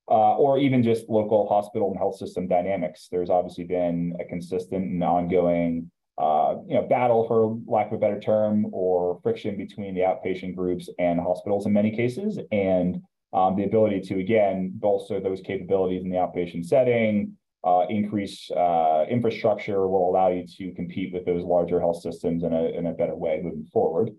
Uh, 0.07 0.35
or 0.35 0.59
even 0.59 0.83
just 0.83 1.09
local 1.09 1.47
hospital 1.49 1.87
and 1.87 1.97
health 1.97 2.15
system 2.15 2.47
dynamics. 2.47 3.07
There's 3.11 3.31
obviously 3.31 3.63
been 3.63 4.15
a 4.19 4.23
consistent 4.23 4.83
and 4.85 5.03
ongoing, 5.03 5.89
uh, 6.19 6.57
you 6.67 6.75
know, 6.75 6.83
battle 6.83 7.25
for 7.27 7.57
lack 7.65 7.87
of 7.87 7.93
a 7.93 7.97
better 7.97 8.19
term, 8.19 8.67
or 8.71 9.19
friction 9.23 9.57
between 9.57 9.95
the 9.95 10.01
outpatient 10.01 10.55
groups 10.55 10.89
and 10.99 11.19
hospitals 11.19 11.65
in 11.65 11.73
many 11.73 11.89
cases, 11.89 12.37
and 12.51 13.01
um, 13.33 13.55
the 13.55 13.63
ability 13.63 13.99
to 14.01 14.19
again 14.19 14.71
bolster 14.75 15.19
those 15.19 15.41
capabilities 15.41 16.03
in 16.03 16.11
the 16.11 16.17
outpatient 16.17 16.65
setting, 16.65 17.35
uh, 17.65 17.85
increase 17.89 18.49
uh, 18.51 19.05
infrastructure 19.09 19.87
will 19.87 20.09
allow 20.09 20.29
you 20.29 20.45
to 20.57 20.71
compete 20.73 21.11
with 21.11 21.25
those 21.25 21.43
larger 21.43 21.79
health 21.79 22.01
systems 22.01 22.43
in 22.43 22.53
a, 22.53 22.65
in 22.65 22.85
a 22.87 22.93
better 22.93 23.15
way 23.15 23.41
moving 23.43 23.65
forward. 23.73 24.09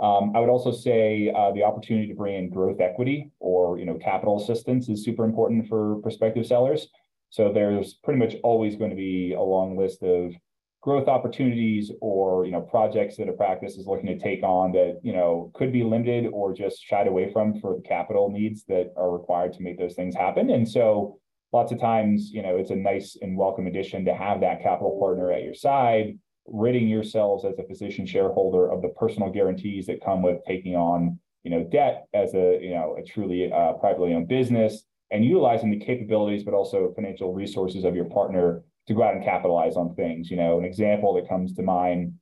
Um, 0.00 0.32
I 0.34 0.40
would 0.40 0.48
also 0.48 0.72
say 0.72 1.32
uh, 1.34 1.52
the 1.52 1.62
opportunity 1.62 2.08
to 2.08 2.14
bring 2.14 2.34
in 2.34 2.50
growth 2.50 2.80
equity 2.80 3.30
or 3.38 3.78
you 3.78 3.84
know 3.84 3.98
capital 3.98 4.42
assistance 4.42 4.88
is 4.88 5.04
super 5.04 5.24
important 5.24 5.68
for 5.68 5.96
prospective 5.96 6.46
sellers. 6.46 6.88
So 7.30 7.52
there's 7.52 7.94
pretty 7.94 8.18
much 8.18 8.36
always 8.42 8.76
going 8.76 8.90
to 8.90 8.96
be 8.96 9.34
a 9.34 9.42
long 9.42 9.76
list 9.76 10.02
of 10.02 10.34
growth 10.82 11.08
opportunities 11.08 11.92
or 12.00 12.46
you 12.46 12.52
know 12.52 12.62
projects 12.62 13.16
that 13.18 13.28
a 13.28 13.32
practice 13.32 13.76
is 13.76 13.86
looking 13.86 14.06
to 14.06 14.18
take 14.18 14.42
on 14.42 14.72
that 14.72 15.00
you 15.02 15.12
know 15.12 15.50
could 15.54 15.72
be 15.72 15.84
limited 15.84 16.26
or 16.32 16.54
just 16.54 16.82
shied 16.82 17.06
away 17.06 17.30
from 17.30 17.60
for 17.60 17.76
the 17.76 17.82
capital 17.82 18.30
needs 18.30 18.64
that 18.64 18.92
are 18.96 19.10
required 19.10 19.52
to 19.52 19.62
make 19.62 19.78
those 19.78 19.94
things 19.94 20.14
happen. 20.14 20.50
And 20.50 20.66
so 20.66 21.19
lots 21.52 21.72
of 21.72 21.80
times, 21.80 22.30
you 22.30 22.42
know, 22.42 22.56
it's 22.56 22.70
a 22.70 22.76
nice 22.76 23.16
and 23.20 23.36
welcome 23.36 23.66
addition 23.66 24.04
to 24.04 24.14
have 24.14 24.40
that 24.40 24.62
capital 24.62 24.98
partner 25.00 25.32
at 25.32 25.42
your 25.42 25.54
side, 25.54 26.18
ridding 26.46 26.88
yourselves 26.88 27.44
as 27.44 27.58
a 27.58 27.64
physician 27.64 28.06
shareholder 28.06 28.70
of 28.70 28.82
the 28.82 28.88
personal 28.88 29.30
guarantees 29.30 29.86
that 29.86 30.04
come 30.04 30.22
with 30.22 30.44
taking 30.46 30.76
on, 30.76 31.18
you 31.42 31.50
know, 31.50 31.64
debt 31.64 32.06
as 32.14 32.34
a, 32.34 32.58
you 32.62 32.70
know, 32.70 32.96
a 32.98 33.02
truly 33.02 33.52
uh, 33.52 33.72
privately 33.74 34.14
owned 34.14 34.28
business 34.28 34.84
and 35.10 35.24
utilizing 35.24 35.70
the 35.70 35.84
capabilities, 35.84 36.44
but 36.44 36.54
also 36.54 36.92
financial 36.94 37.34
resources 37.34 37.84
of 37.84 37.96
your 37.96 38.04
partner 38.06 38.62
to 38.86 38.94
go 38.94 39.02
out 39.02 39.14
and 39.14 39.24
capitalize 39.24 39.76
on 39.76 39.94
things. 39.94 40.30
You 40.30 40.36
know, 40.36 40.58
an 40.58 40.64
example 40.64 41.14
that 41.14 41.28
comes 41.28 41.52
to 41.54 41.62
mind 41.62 42.14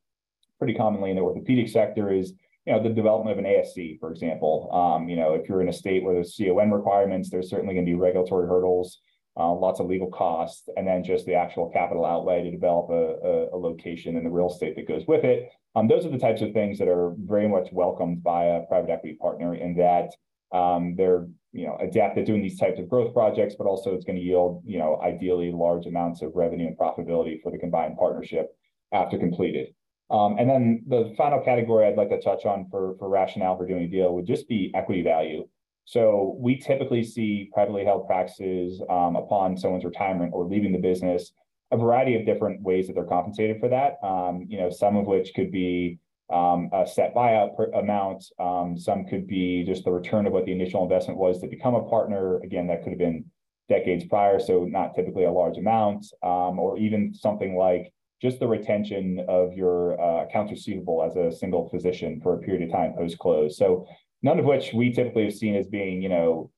pretty 0.58 0.74
commonly 0.74 1.10
in 1.10 1.16
the 1.16 1.22
orthopedic 1.22 1.68
sector 1.68 2.10
is 2.10 2.32
you 2.66 2.72
know 2.72 2.82
the 2.82 2.90
development 2.90 3.38
of 3.38 3.44
an 3.44 3.50
ASC, 3.50 3.98
for 4.00 4.10
example. 4.10 4.70
Um, 4.72 5.08
you 5.08 5.16
know, 5.16 5.34
if 5.34 5.48
you're 5.48 5.62
in 5.62 5.68
a 5.68 5.72
state 5.72 6.02
where 6.02 6.14
there's 6.14 6.36
CON 6.36 6.70
requirements, 6.70 7.30
there's 7.30 7.48
certainly 7.48 7.74
going 7.74 7.86
to 7.86 7.90
be 7.90 7.96
regulatory 7.96 8.46
hurdles, 8.46 9.00
uh, 9.38 9.52
lots 9.52 9.80
of 9.80 9.86
legal 9.86 10.10
costs, 10.10 10.68
and 10.76 10.86
then 10.86 11.04
just 11.04 11.24
the 11.26 11.34
actual 11.34 11.70
capital 11.70 12.04
outlay 12.04 12.42
to 12.42 12.50
develop 12.50 12.90
a, 12.90 13.26
a, 13.26 13.56
a 13.56 13.58
location 13.58 14.16
and 14.16 14.26
the 14.26 14.30
real 14.30 14.50
estate 14.50 14.74
that 14.76 14.88
goes 14.88 15.06
with 15.06 15.24
it. 15.24 15.50
Um, 15.76 15.86
those 15.86 16.04
are 16.04 16.10
the 16.10 16.18
types 16.18 16.42
of 16.42 16.52
things 16.52 16.78
that 16.78 16.88
are 16.88 17.14
very 17.18 17.48
much 17.48 17.68
welcomed 17.72 18.22
by 18.22 18.44
a 18.44 18.62
private 18.66 18.90
equity 18.90 19.16
partner 19.20 19.54
in 19.54 19.76
that 19.76 20.10
um, 20.52 20.94
they're 20.96 21.28
you 21.52 21.66
know 21.66 21.76
adept 21.80 22.18
at 22.18 22.26
doing 22.26 22.42
these 22.42 22.58
types 22.58 22.80
of 22.80 22.88
growth 22.88 23.14
projects, 23.14 23.54
but 23.56 23.66
also 23.66 23.94
it's 23.94 24.04
going 24.04 24.18
to 24.18 24.24
yield 24.24 24.62
you 24.66 24.78
know 24.78 25.00
ideally 25.02 25.52
large 25.52 25.86
amounts 25.86 26.22
of 26.22 26.32
revenue 26.34 26.66
and 26.66 26.76
profitability 26.76 27.40
for 27.42 27.52
the 27.52 27.58
combined 27.58 27.96
partnership 27.96 28.48
after 28.92 29.18
completed. 29.18 29.68
Um, 30.10 30.36
and 30.38 30.48
then 30.48 30.84
the 30.86 31.14
final 31.16 31.40
category 31.40 31.86
I'd 31.86 31.96
like 31.96 32.08
to 32.08 32.20
touch 32.20 32.46
on 32.46 32.66
for, 32.70 32.96
for 32.98 33.08
rationale 33.08 33.58
for 33.58 33.66
doing 33.66 33.84
a 33.84 33.88
deal 33.88 34.14
would 34.14 34.26
just 34.26 34.48
be 34.48 34.72
equity 34.74 35.02
value. 35.02 35.46
So 35.88 36.36
we 36.38 36.58
typically 36.58 37.02
see 37.02 37.48
privately 37.54 37.82
held 37.82 38.06
practices 38.06 38.82
um, 38.90 39.16
upon 39.16 39.56
someone's 39.56 39.86
retirement 39.86 40.32
or 40.34 40.44
leaving 40.44 40.70
the 40.70 40.78
business, 40.78 41.32
a 41.70 41.78
variety 41.78 42.14
of 42.14 42.26
different 42.26 42.60
ways 42.60 42.86
that 42.86 42.92
they're 42.92 43.04
compensated 43.04 43.58
for 43.58 43.70
that. 43.70 43.94
Um, 44.06 44.44
you 44.46 44.60
know, 44.60 44.68
some 44.68 44.96
of 44.96 45.06
which 45.06 45.32
could 45.34 45.50
be 45.50 45.98
um, 46.30 46.68
a 46.74 46.86
set 46.86 47.14
buyout 47.14 47.56
per 47.56 47.70
amount. 47.70 48.22
Um, 48.38 48.76
some 48.76 49.06
could 49.06 49.26
be 49.26 49.64
just 49.64 49.86
the 49.86 49.90
return 49.90 50.26
of 50.26 50.34
what 50.34 50.44
the 50.44 50.52
initial 50.52 50.82
investment 50.82 51.18
was 51.18 51.40
to 51.40 51.46
become 51.46 51.74
a 51.74 51.88
partner. 51.88 52.36
Again, 52.40 52.66
that 52.66 52.82
could 52.82 52.90
have 52.90 52.98
been 52.98 53.24
decades 53.70 54.04
prior, 54.04 54.38
so 54.38 54.66
not 54.66 54.94
typically 54.94 55.24
a 55.24 55.32
large 55.32 55.56
amount, 55.56 56.04
um, 56.22 56.58
or 56.58 56.76
even 56.76 57.14
something 57.14 57.56
like 57.56 57.94
just 58.20 58.40
the 58.40 58.46
retention 58.46 59.24
of 59.26 59.54
your 59.54 59.98
uh, 59.98 60.24
accounts 60.24 60.50
receivable 60.50 61.02
as 61.02 61.16
a 61.16 61.34
single 61.34 61.70
physician 61.70 62.20
for 62.20 62.34
a 62.34 62.38
period 62.40 62.68
of 62.68 62.70
time 62.70 62.92
post 62.94 63.16
close. 63.16 63.56
So 63.56 63.86
none 64.22 64.38
of 64.38 64.44
which 64.44 64.72
we 64.72 64.92
typically 64.92 65.24
have 65.24 65.34
seen 65.34 65.54
as 65.54 65.66
being, 65.66 66.02
you 66.02 66.08
know, 66.08 66.50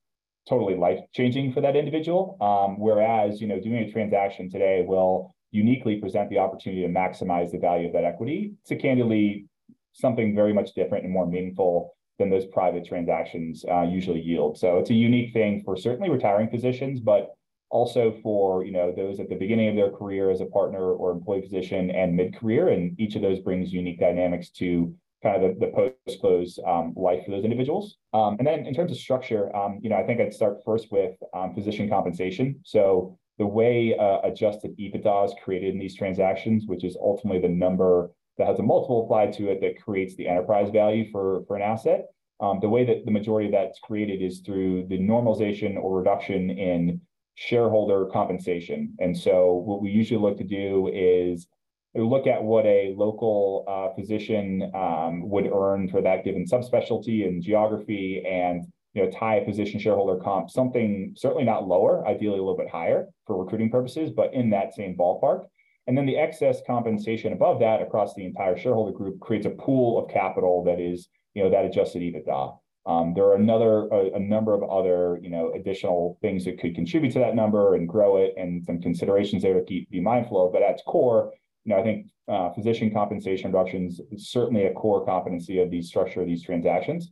totally 0.48 0.76
life 0.76 0.98
changing 1.12 1.52
for 1.52 1.60
that 1.60 1.76
individual. 1.76 2.36
Um, 2.40 2.78
whereas, 2.78 3.40
you 3.40 3.46
know, 3.46 3.60
doing 3.60 3.84
a 3.84 3.92
transaction 3.92 4.50
today 4.50 4.84
will 4.86 5.34
uniquely 5.50 5.96
present 5.96 6.30
the 6.30 6.38
opportunity 6.38 6.82
to 6.82 6.88
maximize 6.88 7.50
the 7.50 7.58
value 7.58 7.88
of 7.88 7.92
that 7.92 8.04
equity 8.04 8.54
to 8.66 8.76
candidly 8.76 9.46
something 9.92 10.34
very 10.34 10.52
much 10.52 10.74
different 10.74 11.04
and 11.04 11.12
more 11.12 11.26
meaningful 11.26 11.94
than 12.18 12.30
those 12.30 12.46
private 12.46 12.84
transactions 12.84 13.64
uh, 13.70 13.82
usually 13.82 14.20
yield. 14.20 14.58
So 14.58 14.78
it's 14.78 14.90
a 14.90 14.94
unique 14.94 15.32
thing 15.32 15.62
for 15.64 15.76
certainly 15.76 16.10
retiring 16.10 16.48
physicians, 16.48 17.00
but 17.00 17.30
also 17.70 18.16
for 18.22 18.64
you 18.64 18.72
know 18.72 18.92
those 18.94 19.20
at 19.20 19.28
the 19.28 19.36
beginning 19.36 19.68
of 19.68 19.76
their 19.76 19.90
career 19.90 20.30
as 20.30 20.40
a 20.40 20.46
partner 20.46 20.92
or 20.92 21.12
employee 21.12 21.40
position 21.40 21.90
and 21.90 22.16
mid-career, 22.16 22.68
and 22.68 22.98
each 23.00 23.16
of 23.16 23.22
those 23.22 23.40
brings 23.40 23.72
unique 23.72 23.98
dynamics 23.98 24.50
to 24.50 24.94
kind 25.22 25.36
of 25.36 25.58
the, 25.58 25.66
the 25.66 25.72
post-close 25.72 26.58
um, 26.66 26.94
life 26.96 27.24
for 27.24 27.30
those 27.30 27.44
individuals. 27.44 27.96
Um, 28.12 28.36
and 28.38 28.46
then 28.46 28.66
in 28.66 28.74
terms 28.74 28.90
of 28.90 28.98
structure, 28.98 29.54
um, 29.54 29.78
you 29.82 29.90
know, 29.90 29.96
I 29.96 30.04
think 30.04 30.20
I'd 30.20 30.32
start 30.32 30.58
first 30.64 30.90
with 30.90 31.14
um, 31.34 31.54
physician 31.54 31.88
compensation. 31.88 32.60
So 32.64 33.18
the 33.38 33.46
way 33.46 33.96
uh, 33.98 34.20
adjusted 34.22 34.76
EBITDA 34.78 35.26
is 35.26 35.34
created 35.42 35.72
in 35.72 35.80
these 35.80 35.96
transactions, 35.96 36.64
which 36.66 36.84
is 36.84 36.96
ultimately 37.00 37.40
the 37.40 37.48
number 37.48 38.10
that 38.38 38.46
has 38.46 38.58
a 38.58 38.62
multiple 38.62 39.04
applied 39.04 39.32
to 39.34 39.50
it 39.50 39.60
that 39.60 39.82
creates 39.82 40.16
the 40.16 40.26
enterprise 40.26 40.70
value 40.70 41.10
for, 41.10 41.44
for 41.46 41.56
an 41.56 41.62
asset. 41.62 42.06
Um, 42.40 42.58
the 42.60 42.68
way 42.68 42.84
that 42.84 43.04
the 43.04 43.10
majority 43.10 43.48
of 43.48 43.52
that's 43.52 43.78
created 43.80 44.22
is 44.22 44.40
through 44.40 44.86
the 44.88 44.98
normalization 44.98 45.76
or 45.76 45.98
reduction 45.98 46.50
in 46.50 47.00
shareholder 47.34 48.06
compensation. 48.06 48.94
And 48.98 49.16
so 49.16 49.52
what 49.52 49.82
we 49.82 49.90
usually 49.90 50.20
look 50.20 50.38
to 50.38 50.44
do 50.44 50.90
is 50.92 51.46
look 51.94 52.26
at 52.26 52.42
what 52.42 52.64
a 52.66 52.94
local 52.96 53.64
uh, 53.66 53.94
physician 53.94 54.70
um, 54.74 55.28
would 55.28 55.46
earn 55.52 55.88
for 55.88 56.00
that 56.02 56.24
given 56.24 56.44
subspecialty 56.44 57.26
and 57.26 57.42
geography 57.42 58.22
and 58.26 58.64
you 58.94 59.02
know 59.02 59.10
tie 59.10 59.36
a 59.36 59.44
position 59.44 59.80
shareholder 59.80 60.22
comp 60.22 60.50
something 60.50 61.12
certainly 61.16 61.44
not 61.44 61.66
lower 61.66 62.06
ideally 62.06 62.38
a 62.38 62.42
little 62.42 62.56
bit 62.56 62.68
higher 62.68 63.06
for 63.26 63.42
recruiting 63.42 63.70
purposes 63.70 64.10
but 64.14 64.32
in 64.34 64.50
that 64.50 64.74
same 64.74 64.96
ballpark 64.96 65.44
and 65.86 65.96
then 65.96 66.06
the 66.06 66.16
excess 66.16 66.60
compensation 66.66 67.32
above 67.32 67.58
that 67.60 67.82
across 67.82 68.14
the 68.14 68.24
entire 68.24 68.56
shareholder 68.56 68.92
group 68.92 69.18
creates 69.20 69.46
a 69.46 69.50
pool 69.50 69.98
of 69.98 70.10
capital 70.10 70.64
that 70.64 70.80
is 70.80 71.08
you 71.34 71.42
know 71.42 71.50
that 71.50 71.64
adjusted 71.64 72.02
ebitda 72.02 72.56
um, 72.86 73.12
there 73.14 73.24
are 73.24 73.34
another 73.34 73.88
a, 73.88 74.14
a, 74.14 74.18
number 74.18 74.54
of 74.54 74.62
other 74.68 75.18
you 75.22 75.28
know 75.28 75.52
additional 75.54 76.18
things 76.22 76.44
that 76.46 76.58
could 76.58 76.74
contribute 76.74 77.12
to 77.12 77.18
that 77.18 77.34
number 77.34 77.74
and 77.74 77.86
grow 77.86 78.16
it, 78.16 78.32
and 78.38 78.64
some 78.64 78.80
considerations 78.80 79.42
there 79.42 79.54
to 79.54 79.64
keep 79.64 79.90
be 79.90 80.00
mindful 80.00 80.46
of. 80.46 80.52
But 80.52 80.62
at 80.62 80.72
its 80.72 80.82
core, 80.86 81.30
you 81.64 81.74
know, 81.74 81.80
I 81.80 81.82
think 81.82 82.06
uh, 82.28 82.52
physician 82.52 82.92
compensation 82.92 83.52
reductions 83.52 84.00
is 84.10 84.30
certainly 84.30 84.66
a 84.66 84.72
core 84.72 85.04
competency 85.04 85.60
of 85.60 85.70
the 85.70 85.82
structure 85.82 86.22
of 86.22 86.26
these 86.26 86.44
transactions. 86.44 87.10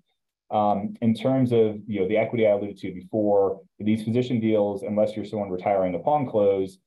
Um, 0.51 0.95
in 1.03 1.13
terms 1.15 1.53
of 1.53 1.77
you 1.87 2.01
know 2.01 2.09
the 2.09 2.17
equity 2.17 2.47
I 2.47 2.53
alluded 2.53 2.79
to 2.79 2.95
before, 2.95 3.61
these 3.79 4.05
physician 4.05 4.41
deals, 4.41 4.83
unless 4.83 5.15
you're 5.15 5.27
someone 5.27 5.51
retiring 5.51 5.95
upon 5.95 6.27
close, 6.27 6.79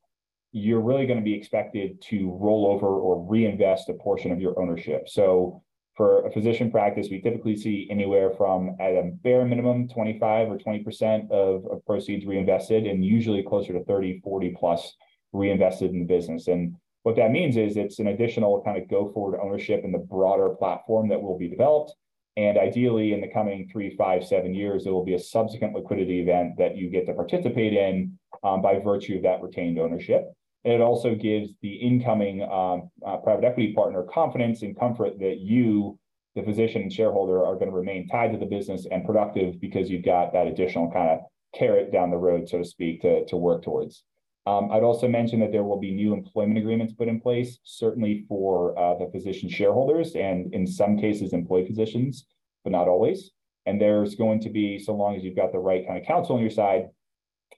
you're 0.51 0.82
really 0.82 1.06
going 1.06 1.20
to 1.20 1.24
be 1.24 1.34
expected 1.34 2.01
to 2.10 2.32
roll 2.39 2.68
over 2.68 2.88
or 2.88 3.24
reinvest 3.27 3.89
a 3.89 3.94
portion 3.94 4.32
of 4.32 4.41
your 4.41 4.60
ownership. 4.60 5.08
So 5.08 5.62
for 5.96 6.25
a 6.25 6.32
physician 6.32 6.72
practice, 6.72 7.10
we 7.12 7.22
typically 7.22 7.56
see 7.56 7.88
anywhere 7.91 8.32
from 8.32 8.75
at 8.80 8.94
a 8.94 9.12
bare 9.22 9.46
minimum 9.46 9.88
25 9.88 10.50
or 10.50 10.58
20% 10.58 11.30
of, 11.32 11.65
of 11.68 11.86
proceeds 11.86 12.25
reinvested 12.25 12.88
and 12.88 13.06
usually 13.06 13.44
closer 13.44 13.74
to 13.74 13.84
30, 13.84 14.22
40 14.24 14.56
plus 14.58 14.96
reinvested 15.34 15.91
in 15.91 16.00
the 16.00 16.06
business. 16.06 16.48
And 16.48 16.75
what 17.03 17.15
that 17.15 17.31
means 17.31 17.58
is 17.58 17.77
it's 17.77 18.00
an 18.00 18.08
additional 18.08 18.62
kind 18.63 18.81
of 18.81 18.89
go 18.89 19.12
forward 19.12 19.39
ownership 19.41 19.84
in 19.84 19.91
the 19.91 19.98
broader 19.98 20.50
platform 20.50 21.10
that 21.10 21.22
will 21.22 21.38
be 21.38 21.48
developed. 21.48 21.93
And 22.38 22.58
ideally, 22.58 23.13
in 23.13 23.22
the 23.22 23.27
coming 23.27 23.67
three, 23.72 23.96
five, 23.98 24.25
seven 24.25 24.53
years, 24.53 24.84
there 24.84 24.93
will 24.93 25.03
be 25.03 25.15
a 25.15 25.20
subsequent 25.20 25.74
liquidity 25.74 26.22
event 26.22 26.58
that 26.58 26.77
you 26.77 26.89
get 26.89 27.05
to 27.08 27.13
participate 27.13 27.74
in 27.74 28.17
um, 28.43 28.62
by 28.62 28.79
virtue 28.79 29.17
of 29.17 29.24
that 29.24 29.41
retained 29.41 29.79
ownership. 29.79 30.31
And 30.63 30.74
it 30.74 30.81
also 30.81 31.15
gives 31.15 31.50
the 31.62 31.74
incoming 31.74 32.43
um, 32.43 32.89
uh, 33.05 33.17
private 33.17 33.43
equity 33.43 33.74
partner 33.74 34.03
confidence 34.03 34.62
and 34.62 34.79
comfort 34.79 35.20
that 35.20 35.39
you, 35.39 36.00
the 36.36 36.43
physician 36.43 36.84
and 36.84 36.93
shareholder, 36.93 37.43
are 37.43 37.55
going 37.55 37.70
to 37.70 37.75
remain 37.75 38.08
tied 38.08 38.31
to 38.31 38.38
the 38.38 38.46
business 38.46 38.86
and 38.89 39.05
productive 39.05 39.60
because 39.60 39.89
you've 39.89 40.05
got 40.05 40.31
that 40.34 40.48
additional 40.48 40.89
kind 40.91 41.10
of 41.10 41.20
carrot 41.53 41.91
down 41.91 42.12
the 42.12 42.17
road, 42.17 42.48
so 42.48 42.60
to 42.60 42.65
speak, 42.65 43.01
to, 43.01 43.25
to 43.25 43.36
work 43.36 43.63
towards. 43.63 44.03
Um, 44.48 44.72
I'd 44.72 44.84
also 44.84 45.08
mention 45.08 45.40
that 45.42 45.52
there 45.52 45.64
will 45.64 45.80
be 45.80 45.94
new 45.94 46.14
employment 46.14 46.58
agreements 46.58 46.94
put 46.94 47.08
in 47.08 47.22
place, 47.22 47.60
certainly 47.64 48.26
for 48.28 48.78
uh, 48.78 48.98
the 48.98 49.10
physician 49.12 49.50
shareholders 49.50 50.16
and 50.16 50.54
in 50.54 50.66
some 50.66 50.98
cases 50.98 51.34
employee 51.34 51.68
physicians, 51.68 52.26
but 52.64 52.72
not 52.72 52.88
always. 52.88 53.32
And 53.68 53.80
there's 53.80 54.16
going 54.16 54.40
to 54.42 54.50
be, 54.50 54.80
so 54.80 54.94
long 54.94 55.16
as 55.16 55.24
you've 55.24 55.36
got 55.36 55.52
the 55.52 55.60
right 55.60 55.86
kind 55.86 56.00
of 56.00 56.06
counsel 56.08 56.36
on 56.36 56.42
your 56.42 56.50
side, 56.50 56.90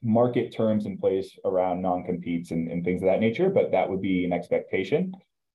market 0.01 0.53
terms 0.53 0.85
in 0.85 0.97
place 0.97 1.37
around 1.45 1.81
non-competes 1.81 2.51
and, 2.51 2.69
and 2.69 2.83
things 2.83 3.01
of 3.01 3.07
that 3.07 3.21
nature, 3.21 3.49
but 3.49 3.71
that 3.71 3.89
would 3.89 4.01
be 4.01 4.25
an 4.25 4.33
expectation. 4.33 5.13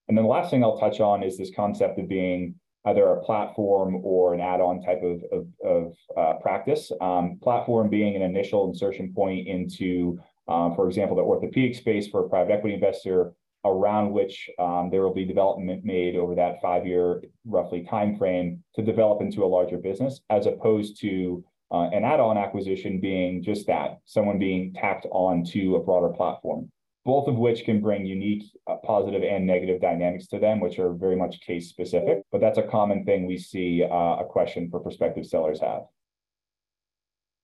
And 0.08 0.16
then 0.16 0.24
the 0.24 0.30
last 0.30 0.50
thing 0.50 0.64
I'll 0.64 0.78
touch 0.78 1.00
on 1.00 1.22
is 1.22 1.36
this 1.36 1.50
concept 1.54 1.98
of 1.98 2.08
being 2.08 2.54
either 2.86 3.06
a 3.06 3.22
platform 3.22 4.00
or 4.02 4.32
an 4.32 4.40
add-on 4.40 4.80
type 4.80 5.02
of, 5.02 5.22
of, 5.30 5.46
of 5.62 5.94
uh, 6.16 6.38
practice. 6.40 6.90
Um, 7.02 7.38
platform 7.42 7.90
being 7.90 8.16
an 8.16 8.22
initial 8.22 8.70
insertion 8.70 9.12
point 9.14 9.46
into, 9.46 10.18
um, 10.48 10.74
for 10.74 10.86
example, 10.86 11.16
the 11.16 11.22
orthopedic 11.22 11.74
space 11.76 12.08
for 12.08 12.24
a 12.24 12.28
private 12.28 12.52
equity 12.52 12.74
investor, 12.74 13.32
around 13.64 14.12
which 14.12 14.48
um, 14.58 14.88
there 14.90 15.02
will 15.02 15.14
be 15.14 15.24
development 15.24 15.84
made 15.84 16.16
over 16.16 16.34
that 16.34 16.60
five-year 16.62 17.22
roughly 17.44 17.84
time 17.84 18.16
frame 18.16 18.62
to 18.74 18.82
develop 18.82 19.20
into 19.20 19.44
a 19.44 19.46
larger 19.46 19.78
business, 19.78 20.20
as 20.30 20.46
opposed 20.46 21.00
to 21.00 21.44
uh, 21.70 21.88
an 21.92 22.04
add-on 22.04 22.38
acquisition 22.38 23.00
being 23.00 23.42
just 23.42 23.66
that, 23.66 23.98
someone 24.06 24.38
being 24.38 24.72
tacked 24.72 25.06
on 25.10 25.44
to 25.44 25.76
a 25.76 25.82
broader 25.82 26.08
platform, 26.08 26.70
both 27.04 27.28
of 27.28 27.36
which 27.36 27.64
can 27.64 27.80
bring 27.80 28.06
unique 28.06 28.44
uh, 28.70 28.76
positive 28.84 29.22
and 29.22 29.46
negative 29.46 29.80
dynamics 29.80 30.28
to 30.28 30.38
them, 30.38 30.60
which 30.60 30.78
are 30.78 30.92
very 30.94 31.16
much 31.16 31.40
case 31.40 31.68
specific. 31.68 32.22
But 32.32 32.40
that's 32.40 32.58
a 32.58 32.62
common 32.62 33.04
thing 33.04 33.26
we 33.26 33.38
see 33.38 33.82
uh, 33.84 34.22
a 34.22 34.24
question 34.24 34.70
for 34.70 34.80
prospective 34.80 35.26
sellers 35.26 35.60
have. 35.60 35.82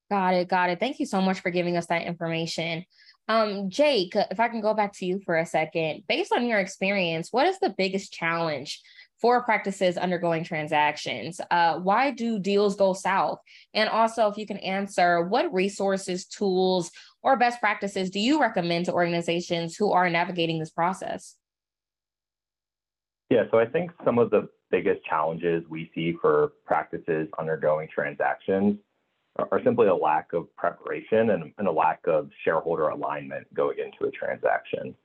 Got 0.09 0.35
it. 0.35 0.47
Got 0.47 0.69
it. 0.69 0.79
Thank 0.79 0.99
you 0.99 1.05
so 1.05 1.21
much 1.21 1.39
for 1.39 1.49
giving 1.49 1.77
us 1.77 1.87
that 1.87 2.03
information. 2.03 2.85
Um, 3.27 3.69
Jake, 3.69 4.15
if 4.15 4.39
I 4.39 4.49
can 4.49 4.61
go 4.61 4.75
back 4.75 4.93
to 4.97 5.05
you 5.05 5.19
for 5.25 5.35
a 5.35 5.45
second, 5.45 6.03
based 6.07 6.31
on 6.31 6.45
your 6.45 6.59
experience, 6.59 7.29
what 7.31 7.47
is 7.47 7.57
the 7.59 7.73
biggest 7.75 8.13
challenge 8.13 8.81
for 9.19 9.43
practices 9.43 9.97
undergoing 9.97 10.43
transactions? 10.43 11.41
Uh, 11.49 11.79
why 11.79 12.11
do 12.11 12.37
deals 12.37 12.75
go 12.75 12.93
south? 12.93 13.39
And 13.73 13.89
also, 13.89 14.27
if 14.27 14.37
you 14.37 14.45
can 14.45 14.57
answer, 14.57 15.23
what 15.23 15.51
resources, 15.51 16.25
tools, 16.25 16.91
or 17.23 17.35
best 17.35 17.59
practices 17.59 18.11
do 18.11 18.19
you 18.19 18.39
recommend 18.39 18.85
to 18.85 18.93
organizations 18.93 19.75
who 19.75 19.91
are 19.91 20.09
navigating 20.09 20.59
this 20.59 20.69
process? 20.69 21.35
Yeah, 23.31 23.45
so 23.49 23.57
I 23.57 23.65
think 23.65 23.91
some 24.03 24.19
of 24.19 24.29
the 24.29 24.49
biggest 24.69 25.03
challenges 25.05 25.63
we 25.67 25.89
see 25.95 26.15
for 26.21 26.53
practices 26.65 27.27
undergoing 27.39 27.87
transactions 27.91 28.77
are 29.37 29.61
simply 29.63 29.87
a 29.87 29.95
lack 29.95 30.31
of 30.33 30.53
preparation 30.55 31.31
and, 31.31 31.51
and 31.57 31.67
a 31.67 31.71
lack 31.71 31.99
of 32.07 32.29
shareholder 32.43 32.87
alignment 32.87 33.51
going 33.53 33.77
into 33.79 34.05
a 34.05 34.11
transaction. 34.11 34.95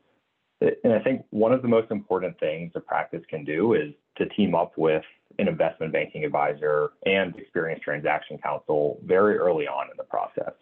And 0.61 0.93
I 0.93 1.01
think 1.01 1.25
one 1.31 1.53
of 1.53 1.63
the 1.63 1.69
most 1.69 1.91
important 1.91 2.39
things 2.39 2.73
a 2.75 2.81
practice 2.81 3.23
can 3.29 3.45
do 3.45 3.75
is 3.75 3.93
to 4.19 4.29
team 4.29 4.55
up 4.55 4.77
with 4.77 5.03
an 5.39 5.49
investment 5.49 5.93
banking 5.93 6.25
advisor 6.25 6.91
and 7.07 7.35
experienced 7.37 7.83
transaction 7.83 8.39
counsel 8.39 9.01
very 9.05 9.39
early 9.39 9.67
on 9.67 9.87
in 9.91 9.97
the 9.97 10.05
process. 10.05 10.53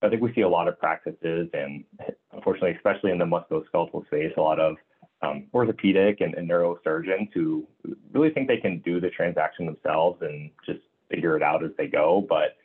I 0.00 0.08
think 0.08 0.22
we 0.22 0.32
see 0.32 0.42
a 0.42 0.48
lot 0.48 0.68
of 0.68 0.78
practices, 0.78 1.48
and 1.52 1.84
unfortunately, 2.32 2.76
especially 2.76 3.10
in 3.10 3.18
the 3.18 3.24
musculoskeletal 3.24 4.06
space, 4.06 4.32
a 4.36 4.40
lot 4.40 4.60
of 4.60 4.76
um, 5.22 5.46
orthopedic 5.52 6.20
and, 6.20 6.34
and 6.34 6.48
neurosurgeons 6.48 7.28
who 7.34 7.66
really 8.12 8.30
think 8.30 8.48
they 8.48 8.58
can 8.58 8.78
do 8.78 9.00
the 9.00 9.10
transaction 9.10 9.66
themselves 9.66 10.22
and 10.22 10.50
just 10.64 10.80
figure 11.10 11.36
it 11.36 11.42
out 11.42 11.64
as 11.64 11.70
they 11.76 11.88
go. 11.88 12.24
But 12.28 12.56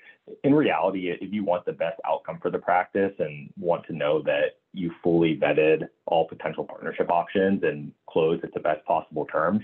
in 0.43 0.53
reality, 0.53 1.09
if 1.09 1.33
you 1.33 1.43
want 1.43 1.65
the 1.65 1.73
best 1.73 1.99
outcome 2.07 2.39
for 2.41 2.49
the 2.49 2.57
practice 2.57 3.11
and 3.19 3.49
want 3.59 3.85
to 3.87 3.93
know 3.93 4.21
that 4.23 4.57
you 4.73 4.91
fully 5.03 5.37
vetted 5.37 5.87
all 6.05 6.27
potential 6.27 6.63
partnership 6.63 7.09
options 7.09 7.63
and 7.63 7.91
close 8.09 8.39
at 8.43 8.53
the 8.53 8.59
best 8.59 8.83
possible 8.85 9.25
terms, 9.25 9.61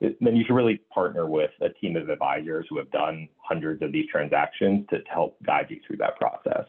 then 0.00 0.34
you 0.34 0.44
should 0.44 0.54
really 0.54 0.80
partner 0.92 1.26
with 1.26 1.50
a 1.60 1.68
team 1.68 1.96
of 1.96 2.08
advisors 2.08 2.66
who 2.68 2.76
have 2.78 2.90
done 2.90 3.28
hundreds 3.38 3.82
of 3.82 3.92
these 3.92 4.06
transactions 4.10 4.84
to, 4.90 4.98
to 5.00 5.10
help 5.10 5.36
guide 5.44 5.66
you 5.70 5.80
through 5.86 5.96
that 5.96 6.18
process. 6.18 6.66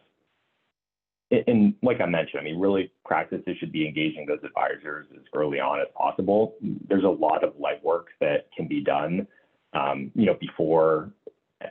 And 1.48 1.74
like 1.82 2.00
I 2.00 2.06
mentioned, 2.06 2.42
I 2.42 2.44
mean, 2.44 2.60
really 2.60 2.92
practices 3.04 3.58
should 3.60 3.72
be 3.72 3.88
engaging 3.88 4.28
those 4.28 4.44
advisors 4.44 5.08
as 5.16 5.24
early 5.34 5.60
on 5.60 5.80
as 5.80 5.88
possible. 5.98 6.56
There's 6.88 7.06
a 7.06 7.08
lot 7.08 7.44
of 7.44 7.56
legwork 7.56 8.06
that 8.22 8.50
can 8.56 8.68
be 8.68 8.82
done, 8.82 9.28
um, 9.74 10.12
you 10.14 10.28
know, 10.28 10.36
before 10.40 11.12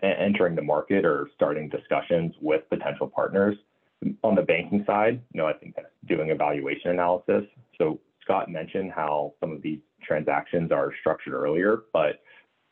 entering 0.03 0.55
the 0.55 0.63
market 0.63 1.05
or 1.05 1.29
starting 1.35 1.69
discussions 1.69 2.35
with 2.41 2.69
potential 2.69 3.07
partners. 3.07 3.57
On 4.25 4.35
the 4.35 4.43
banking 4.43 4.85
side, 4.87 5.21
you 5.33 5.41
know, 5.41 5.47
I 5.47 5.53
think 5.53 5.77
that's 5.77 5.87
doing 6.07 6.31
evaluation 6.31 6.91
analysis. 6.91 7.45
So 7.79 8.01
Scott 8.23 8.51
mentioned 8.51 8.93
how 8.93 9.35
some 9.39 9.53
of 9.53 9.63
these 9.63 9.79
transactions 10.03 10.73
are 10.73 10.93
structured 11.01 11.35
earlier, 11.35 11.83
but 11.93 12.21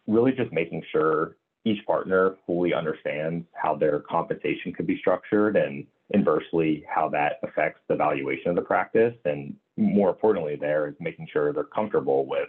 really 0.06 0.32
just 0.32 0.52
making 0.52 0.82
sure 0.90 1.36
each 1.64 1.84
partner 1.86 2.36
fully 2.46 2.72
understands 2.74 3.46
how 3.52 3.74
their 3.76 4.00
compensation 4.00 4.72
could 4.72 4.86
be 4.86 4.98
structured 4.98 5.56
and 5.56 5.86
inversely 6.10 6.84
how 6.88 7.08
that 7.08 7.38
affects 7.42 7.80
the 7.88 7.94
valuation 7.94 8.50
of 8.50 8.56
the 8.56 8.62
practice. 8.62 9.14
And 9.24 9.54
more 9.76 10.10
importantly, 10.10 10.56
there 10.56 10.88
is 10.88 10.94
making 11.00 11.28
sure 11.32 11.52
they're 11.52 11.64
comfortable 11.64 12.26
with 12.26 12.48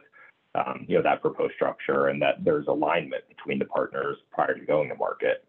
um, 0.55 0.85
you 0.87 0.97
know, 0.97 1.03
that 1.03 1.21
proposed 1.21 1.53
structure 1.55 2.07
and 2.07 2.21
that 2.21 2.43
there's 2.43 2.67
alignment 2.67 3.27
between 3.27 3.59
the 3.59 3.65
partners 3.65 4.17
prior 4.31 4.53
to 4.53 4.65
going 4.65 4.89
to 4.89 4.95
market. 4.95 5.45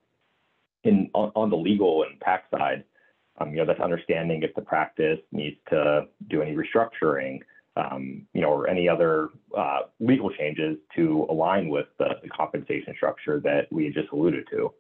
In, 0.85 1.11
on, 1.15 1.31
on 1.37 1.51
the 1.51 1.57
legal 1.57 2.05
and 2.05 2.19
PAC 2.21 2.45
side, 2.51 2.85
um, 3.39 3.51
you 3.51 3.57
know, 3.57 3.65
that's 3.65 3.81
understanding 3.81 4.43
if 4.43 4.55
the 4.55 4.63
practice 4.63 5.19
needs 5.31 5.57
to 5.71 6.07
do 6.29 6.43
any 6.43 6.55
restructuring, 6.55 7.41
um, 7.77 8.27
you 8.35 8.41
know, 8.41 8.49
or 8.49 8.69
any 8.69 8.89
other 8.89 9.31
uh, 9.57 9.81
legal 10.01 10.31
changes 10.31 10.77
to 10.97 11.27
align 11.31 11.69
with 11.69 11.87
the, 11.99 12.11
the, 12.23 12.29
compensation 12.29 12.93
structure 12.97 13.41
that 13.41 13.73
we 13.73 13.89
just 13.91 14.11
alluded 14.13 14.45
to. 14.51 14.73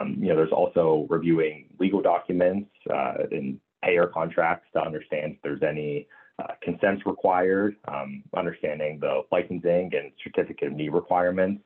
Um, 0.00 0.16
you 0.18 0.28
know, 0.28 0.36
there's 0.36 0.50
also 0.50 1.06
reviewing 1.08 1.66
legal 1.78 2.02
documents 2.02 2.70
uh, 2.92 3.14
and 3.30 3.60
payer 3.84 4.06
contracts 4.06 4.66
to 4.72 4.80
understand 4.82 5.34
if 5.34 5.42
there's 5.42 5.62
any 5.62 6.08
uh, 6.38 6.54
consents 6.62 7.02
required, 7.06 7.76
um, 7.86 8.22
understanding 8.36 8.98
the 9.00 9.22
licensing 9.30 9.90
and 9.94 10.12
certificate 10.22 10.68
of 10.68 10.74
need 10.74 10.90
requirements. 10.90 11.62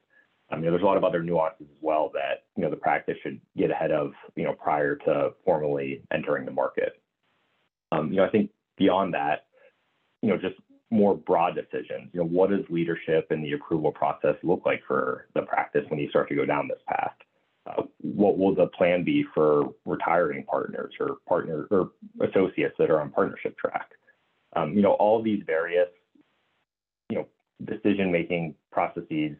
Um, 0.50 0.60
you 0.60 0.66
know, 0.66 0.72
there's 0.72 0.82
a 0.82 0.86
lot 0.86 0.96
of 0.96 1.04
other 1.04 1.22
nuances 1.22 1.66
as 1.70 1.76
well 1.80 2.10
that 2.14 2.44
you 2.56 2.62
know 2.62 2.70
the 2.70 2.76
practice 2.76 3.16
should 3.22 3.40
get 3.56 3.70
ahead 3.70 3.90
of 3.90 4.12
you 4.36 4.44
know 4.44 4.52
prior 4.52 4.96
to 4.96 5.30
formally 5.44 6.02
entering 6.12 6.44
the 6.44 6.50
market. 6.50 7.00
Um, 7.92 8.10
you 8.10 8.16
know, 8.16 8.24
I 8.24 8.30
think 8.30 8.50
beyond 8.76 9.14
that, 9.14 9.46
you 10.22 10.28
know, 10.28 10.36
just 10.36 10.56
more 10.90 11.14
broad 11.14 11.54
decisions. 11.54 12.10
You 12.12 12.20
know, 12.20 12.26
what 12.26 12.50
does 12.50 12.64
leadership 12.70 13.28
and 13.30 13.44
the 13.44 13.52
approval 13.52 13.92
process 13.92 14.36
look 14.42 14.62
like 14.64 14.82
for 14.86 15.28
the 15.34 15.42
practice 15.42 15.84
when 15.88 15.98
you 15.98 16.08
start 16.08 16.28
to 16.30 16.34
go 16.34 16.44
down 16.44 16.68
this 16.68 16.80
path? 16.86 17.12
Uh, 17.66 17.82
what 18.00 18.38
will 18.38 18.54
the 18.54 18.68
plan 18.68 19.04
be 19.04 19.24
for 19.34 19.74
retiring 19.84 20.44
partners 20.44 20.94
or 20.98 21.16
partner 21.28 21.66
or 21.70 21.90
associates 22.22 22.74
that 22.78 22.90
are 22.90 23.00
on 23.00 23.10
partnership 23.10 23.56
track? 23.58 23.90
Um, 24.56 24.72
you 24.74 24.82
know, 24.82 24.92
all 24.92 25.22
these 25.22 25.42
various, 25.46 25.88
you 27.10 27.18
know, 27.18 27.26
decision-making 27.64 28.54
processes 28.70 29.36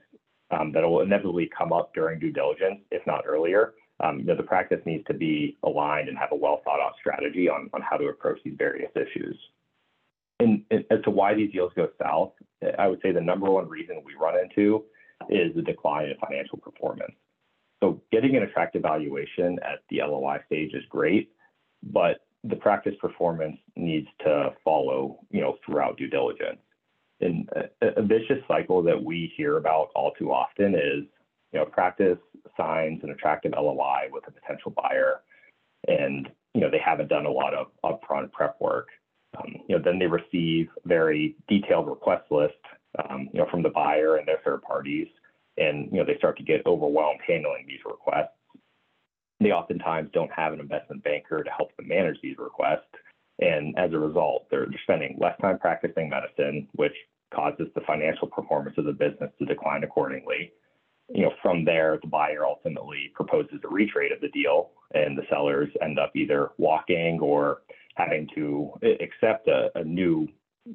um, 0.51 0.73
that 0.73 0.83
will 0.83 1.01
inevitably 1.01 1.51
come 1.57 1.73
up 1.73 1.94
during 1.94 2.18
due 2.18 2.33
diligence, 2.33 2.81
if 2.90 3.07
not 3.07 3.25
earlier. 3.27 3.75
Um, 4.01 4.21
you 4.21 4.25
know, 4.25 4.37
the 4.37 4.42
practice 4.42 4.81
needs 4.87 5.05
to 5.07 5.14
be 5.14 5.57
aligned 5.64 6.09
and 6.09 6.16
have 6.16 6.31
a 6.33 6.37
well 6.37 6.61
thought 6.64 6.81
out 6.81 6.94
strategy 7.01 7.49
on, 7.49 7.68
on 7.73 7.83
how 7.83 7.97
to 7.97 8.07
approach 8.07 8.38
these 8.44 8.55
various 8.57 8.90
issues. 8.94 9.37
And, 10.40 10.62
and 10.71 10.85
as 10.90 11.01
to 11.05 11.11
why 11.11 11.35
these 11.35 11.53
deals 11.53 11.73
go 11.75 11.88
south, 12.01 12.33
I 12.79 12.87
would 12.87 13.01
say 13.03 13.11
the 13.11 13.21
number 13.21 13.51
one 13.51 13.68
reason 13.68 14.01
we 14.05 14.14
run 14.14 14.38
into 14.38 14.85
is 15.29 15.55
the 15.55 15.62
decline 15.62 16.07
in 16.07 16.16
financial 16.18 16.59
performance. 16.59 17.12
So 17.81 18.01
getting 18.12 18.37
an 18.37 18.44
attractive 18.44 18.83
valuation 18.83 19.59
at 19.62 19.81
the 19.90 19.99
LOI 19.99 20.38
stage 20.47 20.75
is 20.75 20.85
great, 20.88 21.31
but 21.83 22.21
the 22.44 22.57
practice 22.57 22.94
performance 23.01 23.57
needs 23.77 24.07
to 24.20 24.51
follow, 24.64 25.18
you 25.31 25.40
know, 25.40 25.57
throughout 25.64 25.96
due 25.96 26.09
diligence. 26.09 26.61
And 27.20 27.48
a, 27.83 28.03
vicious 28.03 28.38
cycle 28.46 28.81
that 28.85 29.03
we 29.03 29.33
hear 29.37 29.57
about 29.57 29.88
all 29.96 30.12
too 30.16 30.31
often 30.31 30.74
is, 30.74 31.05
you 31.53 31.59
know, 31.59 31.64
practice 31.64 32.18
signs 32.57 33.01
an 33.03 33.11
attractive 33.11 33.53
LOI 33.57 34.09
with 34.12 34.24
a 34.29 34.31
potential 34.31 34.72
buyer, 34.77 35.22
and 35.88 36.29
you 36.55 36.61
know 36.61 36.70
they 36.70 36.79
haven't 36.79 37.09
done 37.09 37.27
a 37.27 37.31
lot 37.31 37.55
of 37.55 37.68
upfront 37.85 38.31
prep 38.31 38.57
work. 38.61 38.88
Um, 39.37 39.57
you 39.68 39.77
know, 39.77 39.83
then 39.83 39.98
they 39.98 40.07
receive 40.07 40.68
very 40.85 41.35
detailed 41.48 41.88
request 41.88 42.31
list, 42.31 42.55
um, 43.11 43.29
you 43.33 43.40
know, 43.40 43.46
from 43.51 43.62
the 43.62 43.70
buyer 43.70 44.16
and 44.16 44.27
their 44.27 44.40
third 44.44 44.62
parties, 44.62 45.09
and 45.57 45.90
you 45.90 45.98
know 45.98 46.05
they 46.05 46.16
start 46.18 46.37
to 46.38 46.44
get 46.44 46.64
overwhelmed 46.66 47.20
handling 47.27 47.64
these 47.66 47.81
requests 47.85 48.38
they 49.40 49.53
oftentimes 49.53 50.11
don't 50.12 50.33
have 50.33 50.53
an 50.53 50.61
investment 50.61 51.03
banker 51.05 51.42
to 51.42 51.51
help 51.51 51.77
them 51.77 51.88
manage 51.88 52.16
these 52.22 52.37
requests. 52.38 52.94
And 53.40 53.79
as 53.79 53.92
a 53.92 53.98
result, 53.98 54.46
they're, 54.51 54.66
spending 54.83 55.16
less 55.20 55.38
time 55.40 55.59
practicing 55.59 56.09
medicine, 56.09 56.68
which 56.72 56.94
causes 57.33 57.68
the 57.74 57.83
financial 57.83 58.27
performance 58.27 58.77
of 58.79 58.85
the 58.85 58.92
business 58.92 59.31
to 59.38 59.44
decline 59.44 59.85
accordingly. 59.85 60.53
You 61.14 61.22
know, 61.22 61.33
from 61.40 61.64
there, 61.64 61.98
the 62.03 62.09
buyer 62.09 62.44
ultimately 62.44 63.12
proposes 63.14 63.61
a 63.64 63.68
retrade 63.68 64.14
of 64.14 64.20
the 64.20 64.29
deal, 64.31 64.70
and 64.94 65.16
the 65.16 65.22
sellers 65.31 65.68
end 65.81 65.98
up 65.98 66.12
either 66.16 66.51
walking 66.59 67.20
or 67.20 67.62
having 67.94 68.29
to 68.35 68.72
accept 69.01 69.48
a, 69.48 69.70
a 69.74 69.85
new, 69.85 70.29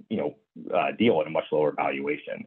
you 0.10 0.18
know, 0.18 0.36
uh, 0.76 0.92
deal 0.98 1.20
at 1.22 1.28
a 1.28 1.30
much 1.30 1.46
lower 1.52 1.72
valuation. 1.72 2.46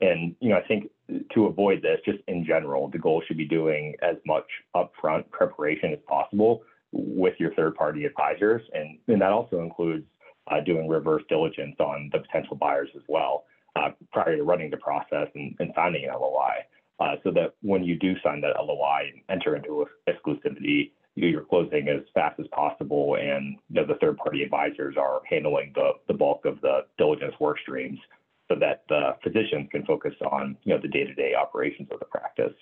And, 0.00 0.34
you 0.40 0.50
know, 0.50 0.56
I 0.56 0.62
think 0.62 0.90
to 1.34 1.46
avoid 1.46 1.82
this, 1.82 1.98
just 2.04 2.18
in 2.28 2.44
general, 2.44 2.88
the 2.88 2.98
goal 2.98 3.22
should 3.26 3.36
be 3.36 3.46
doing 3.46 3.94
as 4.02 4.16
much 4.26 4.44
upfront 4.76 5.28
preparation 5.30 5.92
as 5.92 5.98
possible 6.06 6.62
with 6.92 7.34
your 7.38 7.54
third 7.54 7.74
party 7.74 8.04
advisors. 8.04 8.62
And, 8.74 8.98
and 9.08 9.20
that 9.20 9.32
also 9.32 9.60
includes 9.60 10.04
uh, 10.50 10.60
doing 10.60 10.88
reverse 10.88 11.22
diligence 11.28 11.76
on 11.78 12.10
the 12.12 12.20
potential 12.20 12.56
buyers 12.56 12.88
as 12.94 13.02
well 13.08 13.44
uh, 13.76 13.90
prior 14.12 14.36
to 14.36 14.42
running 14.42 14.70
the 14.70 14.76
process 14.78 15.28
and, 15.34 15.54
and 15.58 15.72
signing 15.74 16.04
an 16.04 16.14
LOI. 16.14 16.64
Uh, 17.00 17.14
so 17.22 17.30
that 17.30 17.54
when 17.62 17.84
you 17.84 17.96
do 17.96 18.14
sign 18.24 18.40
that 18.40 18.56
LOI 18.60 19.12
and 19.12 19.22
enter 19.28 19.54
into 19.54 19.86
exclusivity, 20.08 20.90
you're 21.14 21.44
closing 21.44 21.88
as 21.88 22.02
fast 22.12 22.38
as 22.40 22.46
possible, 22.48 23.16
and 23.20 23.56
you 23.70 23.80
know, 23.80 23.86
the 23.86 23.94
third-party 24.00 24.42
advisors 24.42 24.96
are 24.96 25.20
handling 25.28 25.72
the, 25.74 25.90
the 26.06 26.14
bulk 26.14 26.44
of 26.44 26.60
the 26.60 26.86
diligence 26.96 27.34
work 27.40 27.58
streams 27.60 27.98
so 28.48 28.56
that 28.58 28.84
the 28.88 29.16
physicians 29.22 29.68
can 29.70 29.84
focus 29.84 30.14
on 30.30 30.56
you 30.64 30.74
know 30.74 30.80
the 30.80 30.88
day-to-day 30.88 31.34
operations 31.34 31.88
of 31.90 31.98
the 31.98 32.06
practice. 32.06 32.54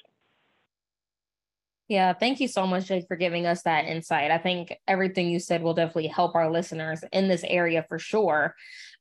Yeah, 1.88 2.14
thank 2.14 2.40
you 2.40 2.49
so 2.49 2.66
much, 2.66 2.87
Jake, 2.87 3.07
for 3.07 3.16
giving 3.16 3.46
us 3.46 3.62
that 3.62 3.85
insight. 3.85 4.33
I 4.33 4.38
think 4.38 4.77
everything 4.88 5.31
you 5.31 5.38
said 5.38 5.62
will 5.62 5.75
definitely 5.75 6.09
help 6.09 6.35
our 6.35 6.51
listeners 6.51 7.05
in 7.12 7.29
this 7.29 7.44
area 7.46 7.85
for 7.88 8.01
sure. 8.01 8.57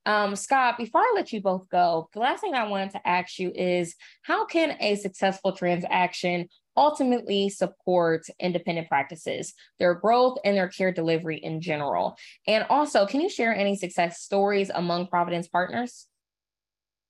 Um, 0.06 0.36
Scott, 0.36 0.78
before 0.78 1.02
I 1.02 1.14
let 1.16 1.34
you 1.34 1.42
both 1.42 1.68
go, 1.70 2.10
the 2.14 2.20
last 2.20 2.42
thing 2.42 2.54
I 2.54 2.68
wanted 2.68 2.92
to 2.92 3.08
ask 3.08 3.40
you 3.40 3.52
is 3.56 3.96
how 4.22 4.46
can 4.46 4.78
a 4.80 4.98
successful 4.98 5.54
transaction 5.54 6.48
ultimately 6.78 7.50
support 7.50 8.24
independent 8.40 8.88
practices, 8.88 9.56
their 9.80 9.96
growth, 9.96 10.38
and 10.46 10.56
their 10.56 10.68
care 10.68 10.92
delivery 10.92 11.38
in 11.38 11.62
general? 11.62 12.16
And 12.46 12.68
also, 12.70 13.08
can 13.08 13.20
you 13.20 13.30
share 13.30 13.56
any 13.56 13.76
success 13.76 14.22
stories 14.22 14.70
among 14.70 15.08
Provident's 15.08 15.48
partners? 15.48 16.06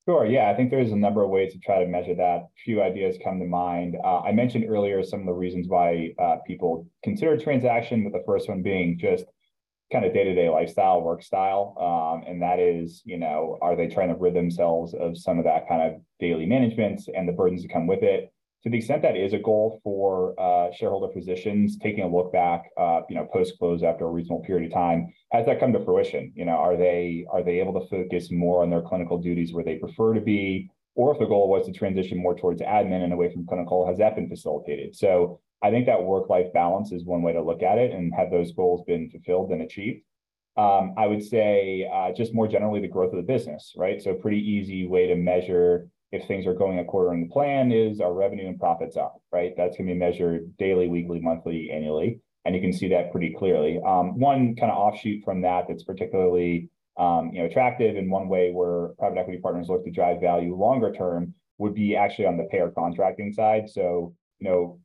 Sure. 0.07 0.25
Yeah, 0.25 0.51
I 0.51 0.55
think 0.55 0.69
there's 0.69 0.91
a 0.91 0.95
number 0.95 1.23
of 1.23 1.31
ways 1.31 1.53
to 1.53 1.59
try 1.59 1.79
to 1.83 1.87
measure 1.89 2.13
that. 2.13 2.21
A 2.23 2.47
few 2.63 2.81
ideas 2.81 3.17
come 3.23 3.39
to 3.39 3.45
mind. 3.45 3.97
Uh, 4.03 4.19
I 4.21 4.33
mentioned 4.33 4.65
earlier 4.69 5.03
some 5.03 5.21
of 5.21 5.25
the 5.25 5.33
reasons 5.33 5.67
why 5.67 6.13
uh, 6.19 6.37
people 6.45 6.87
consider 7.03 7.33
a 7.33 7.39
transaction, 7.39 8.03
with 8.03 8.13
the 8.13 8.21
first 8.23 8.47
one 8.47 8.61
being 8.61 8.99
just 8.99 9.25
kind 9.91 10.05
of 10.05 10.13
day-to-day 10.13 10.49
lifestyle, 10.49 11.01
work 11.01 11.23
style. 11.23 11.75
Um, 11.79 12.27
and 12.29 12.41
that 12.43 12.59
is, 12.59 13.01
you 13.03 13.17
know, 13.17 13.57
are 13.63 13.75
they 13.75 13.87
trying 13.87 14.09
to 14.09 14.15
rid 14.15 14.35
themselves 14.35 14.93
of 14.93 15.17
some 15.17 15.39
of 15.39 15.45
that 15.45 15.67
kind 15.67 15.81
of 15.81 16.01
daily 16.19 16.45
management 16.45 17.01
and 17.15 17.27
the 17.27 17.33
burdens 17.33 17.63
that 17.63 17.73
come 17.73 17.87
with 17.87 18.03
it? 18.03 18.31
To 18.65 18.71
the 18.71 18.77
extent 18.77 19.03
that 19.03 19.15
is 19.15 19.33
a 19.33 19.37
goal 19.37 19.79
for 19.83 20.33
uh, 20.39 20.73
shareholder 20.73 21.13
physicians, 21.13 21.77
taking 21.77 22.03
a 22.03 22.07
look 22.07 22.33
back, 22.33 22.71
uh, 22.79 23.01
you 23.07 23.15
know, 23.15 23.27
post-close 23.31 23.83
after 23.83 24.05
a 24.05 24.09
reasonable 24.09 24.43
period 24.43 24.65
of 24.65 24.73
time, 24.73 25.13
has 25.31 25.45
that 25.45 25.59
come 25.59 25.71
to 25.73 25.85
fruition? 25.85 26.33
You 26.35 26.45
know, 26.45 26.53
are 26.53 26.75
they 26.75 27.27
are 27.31 27.43
they 27.43 27.59
able 27.59 27.79
to 27.79 27.87
focus 27.87 28.31
more 28.31 28.63
on 28.63 28.71
their 28.71 28.81
clinical 28.81 29.19
duties 29.19 29.53
where 29.53 29.63
they 29.63 29.75
prefer 29.75 30.15
to 30.15 30.19
be? 30.19 30.71
Or 30.95 31.13
if 31.13 31.19
the 31.19 31.27
goal 31.27 31.47
was 31.47 31.67
to 31.67 31.73
transition 31.73 32.17
more 32.17 32.35
towards 32.35 32.59
admin 32.59 33.03
and 33.03 33.13
away 33.13 33.31
from 33.31 33.45
clinical, 33.45 33.85
has 33.85 33.99
that 33.99 34.15
been 34.15 34.29
facilitated? 34.29 34.95
So 34.95 35.39
I 35.61 35.69
think 35.69 35.85
that 35.85 36.01
work-life 36.03 36.51
balance 36.51 36.91
is 36.91 37.05
one 37.05 37.21
way 37.21 37.33
to 37.33 37.43
look 37.43 37.61
at 37.61 37.77
it 37.77 37.91
and 37.91 38.11
have 38.15 38.31
those 38.31 38.51
goals 38.53 38.83
been 38.87 39.11
fulfilled 39.11 39.51
and 39.51 39.61
achieved. 39.61 40.01
Um, 40.57 40.95
I 40.97 41.05
would 41.05 41.23
say 41.23 41.87
uh, 41.93 42.13
just 42.13 42.33
more 42.33 42.47
generally 42.47 42.81
the 42.81 42.87
growth 42.87 43.13
of 43.13 43.17
the 43.17 43.31
business, 43.31 43.73
right? 43.77 44.01
So 44.01 44.15
pretty 44.15 44.39
easy 44.39 44.87
way 44.87 45.05
to 45.05 45.15
measure 45.15 45.87
if 46.11 46.27
things 46.27 46.45
are 46.45 46.53
going 46.53 46.79
according 46.79 47.27
to 47.27 47.33
plan 47.33 47.71
is 47.71 47.99
our 47.99 48.13
revenue 48.13 48.47
and 48.47 48.59
profits 48.59 48.95
up, 48.95 49.21
right? 49.31 49.53
That's 49.57 49.77
going 49.77 49.87
to 49.87 49.93
be 49.93 49.99
measured 49.99 50.55
daily, 50.57 50.87
weekly, 50.87 51.19
monthly, 51.19 51.69
annually, 51.71 52.19
and 52.45 52.55
you 52.55 52.61
can 52.61 52.73
see 52.73 52.87
that 52.89 53.11
pretty 53.11 53.33
clearly. 53.37 53.79
Um, 53.85 54.19
one 54.19 54.55
kind 54.55 54.71
of 54.71 54.77
offshoot 54.77 55.23
from 55.23 55.41
that 55.41 55.65
that's 55.67 55.83
particularly 55.83 56.69
um, 56.97 57.31
you 57.33 57.39
know 57.39 57.45
attractive 57.45 57.97
in 57.97 58.09
one 58.09 58.29
way 58.29 58.51
where 58.51 58.89
private 58.99 59.17
equity 59.17 59.39
partners 59.39 59.67
look 59.67 59.83
to 59.83 59.91
drive 59.91 60.21
value 60.21 60.55
longer 60.55 60.93
term 60.93 61.33
would 61.57 61.73
be 61.73 61.95
actually 61.95 62.25
on 62.25 62.37
the 62.37 62.47
payer 62.51 62.69
contracting 62.69 63.33
side. 63.33 63.69
So 63.69 64.15
you 64.39 64.49
know 64.49 64.79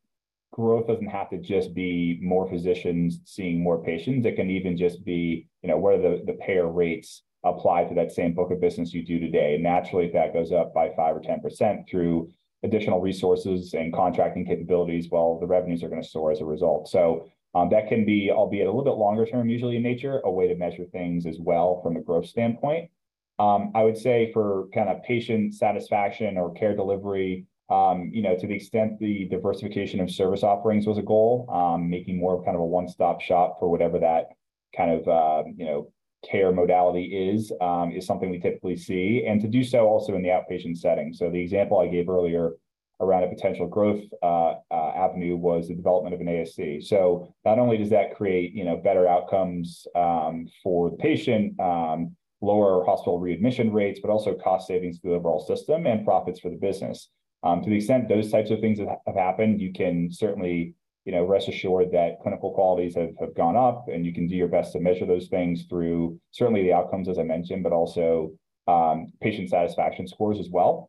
growth 0.52 0.86
doesn't 0.86 1.06
have 1.06 1.30
to 1.30 1.38
just 1.38 1.74
be 1.74 2.18
more 2.22 2.48
physicians 2.48 3.20
seeing 3.24 3.62
more 3.62 3.82
patients. 3.82 4.26
It 4.26 4.36
can 4.36 4.50
even 4.50 4.76
just 4.76 5.04
be, 5.04 5.46
you 5.62 5.68
know, 5.68 5.78
where 5.78 5.98
the, 5.98 6.22
the 6.26 6.34
payer 6.34 6.68
rates 6.68 7.22
apply 7.44 7.84
to 7.84 7.94
that 7.94 8.12
same 8.12 8.34
book 8.34 8.50
of 8.50 8.60
business 8.60 8.92
you 8.92 9.04
do 9.04 9.18
today. 9.18 9.54
And 9.54 9.62
naturally, 9.62 10.06
if 10.06 10.12
that 10.12 10.32
goes 10.32 10.52
up 10.52 10.74
by 10.74 10.90
five 10.96 11.16
or 11.16 11.20
10% 11.20 11.88
through 11.88 12.30
additional 12.62 13.00
resources 13.00 13.74
and 13.74 13.92
contracting 13.92 14.44
capabilities, 14.44 15.08
well, 15.10 15.38
the 15.40 15.46
revenues 15.46 15.82
are 15.82 15.88
going 15.88 16.02
to 16.02 16.08
soar 16.08 16.30
as 16.30 16.40
a 16.40 16.44
result. 16.44 16.88
So 16.88 17.26
um, 17.54 17.70
that 17.70 17.88
can 17.88 18.04
be, 18.04 18.30
albeit 18.30 18.66
a 18.66 18.70
little 18.70 18.84
bit 18.84 18.98
longer 18.98 19.26
term, 19.26 19.48
usually 19.48 19.76
in 19.76 19.82
nature, 19.82 20.20
a 20.24 20.30
way 20.30 20.48
to 20.48 20.54
measure 20.54 20.84
things 20.84 21.26
as 21.26 21.38
well 21.40 21.80
from 21.82 21.96
a 21.96 22.00
growth 22.00 22.26
standpoint. 22.26 22.90
Um, 23.38 23.72
I 23.74 23.82
would 23.82 23.96
say 23.96 24.30
for 24.32 24.68
kind 24.74 24.90
of 24.90 25.02
patient 25.02 25.54
satisfaction 25.54 26.36
or 26.36 26.52
care 26.52 26.76
delivery, 26.76 27.46
um, 27.70 28.10
you 28.12 28.20
know, 28.20 28.36
to 28.36 28.46
the 28.46 28.54
extent 28.54 28.98
the 28.98 29.26
diversification 29.30 30.00
of 30.00 30.10
service 30.10 30.42
offerings 30.42 30.86
was 30.86 30.98
a 30.98 31.02
goal, 31.02 31.48
um, 31.50 31.88
making 31.88 32.18
more 32.18 32.38
of 32.38 32.44
kind 32.44 32.56
of 32.56 32.60
a 32.60 32.66
one-stop 32.66 33.20
shop 33.20 33.58
for 33.58 33.70
whatever 33.70 33.98
that 33.98 34.30
kind 34.76 34.90
of, 34.90 35.08
uh, 35.08 35.48
you 35.56 35.64
know, 35.64 35.92
care 36.28 36.52
modality 36.52 37.30
is, 37.30 37.52
um, 37.60 37.92
is 37.92 38.06
something 38.06 38.30
we 38.30 38.38
typically 38.38 38.76
see, 38.76 39.24
and 39.26 39.40
to 39.40 39.48
do 39.48 39.64
so 39.64 39.86
also 39.86 40.14
in 40.14 40.22
the 40.22 40.28
outpatient 40.28 40.76
setting. 40.76 41.12
So 41.12 41.30
the 41.30 41.40
example 41.40 41.78
I 41.78 41.88
gave 41.88 42.08
earlier 42.08 42.52
around 43.00 43.24
a 43.24 43.28
potential 43.28 43.66
growth 43.66 44.02
uh, 44.22 44.54
uh, 44.70 44.92
avenue 44.94 45.36
was 45.36 45.68
the 45.68 45.74
development 45.74 46.14
of 46.14 46.20
an 46.20 46.26
ASC. 46.26 46.84
So 46.84 47.34
not 47.44 47.58
only 47.58 47.78
does 47.78 47.90
that 47.90 48.14
create, 48.14 48.52
you 48.52 48.64
know, 48.64 48.76
better 48.76 49.08
outcomes 49.08 49.86
um, 49.96 50.46
for 50.62 50.90
the 50.90 50.96
patient, 50.96 51.58
um, 51.58 52.14
lower 52.42 52.84
hospital 52.84 53.18
readmission 53.18 53.72
rates, 53.72 54.00
but 54.00 54.10
also 54.10 54.34
cost 54.34 54.66
savings 54.66 55.00
to 55.00 55.08
the 55.08 55.14
overall 55.14 55.40
system 55.40 55.86
and 55.86 56.04
profits 56.04 56.40
for 56.40 56.50
the 56.50 56.56
business. 56.56 57.08
Um, 57.42 57.62
to 57.62 57.70
the 57.70 57.76
extent 57.76 58.08
those 58.08 58.30
types 58.30 58.50
of 58.50 58.60
things 58.60 58.78
have, 58.78 58.88
have 59.06 59.16
happened, 59.16 59.60
you 59.60 59.72
can 59.72 60.10
certainly, 60.12 60.74
you 61.10 61.16
know, 61.16 61.24
rest 61.24 61.48
assured 61.48 61.90
that 61.90 62.20
clinical 62.22 62.52
qualities 62.52 62.94
have, 62.94 63.10
have 63.18 63.34
gone 63.34 63.56
up 63.56 63.86
and 63.92 64.06
you 64.06 64.14
can 64.14 64.28
do 64.28 64.36
your 64.36 64.46
best 64.46 64.70
to 64.72 64.78
measure 64.78 65.04
those 65.04 65.26
things 65.26 65.64
through 65.68 66.20
certainly 66.30 66.62
the 66.62 66.72
outcomes, 66.72 67.08
as 67.08 67.18
I 67.18 67.24
mentioned, 67.24 67.64
but 67.64 67.72
also 67.72 68.30
um, 68.68 69.08
patient 69.20 69.50
satisfaction 69.50 70.06
scores 70.06 70.38
as 70.38 70.50
well. 70.52 70.88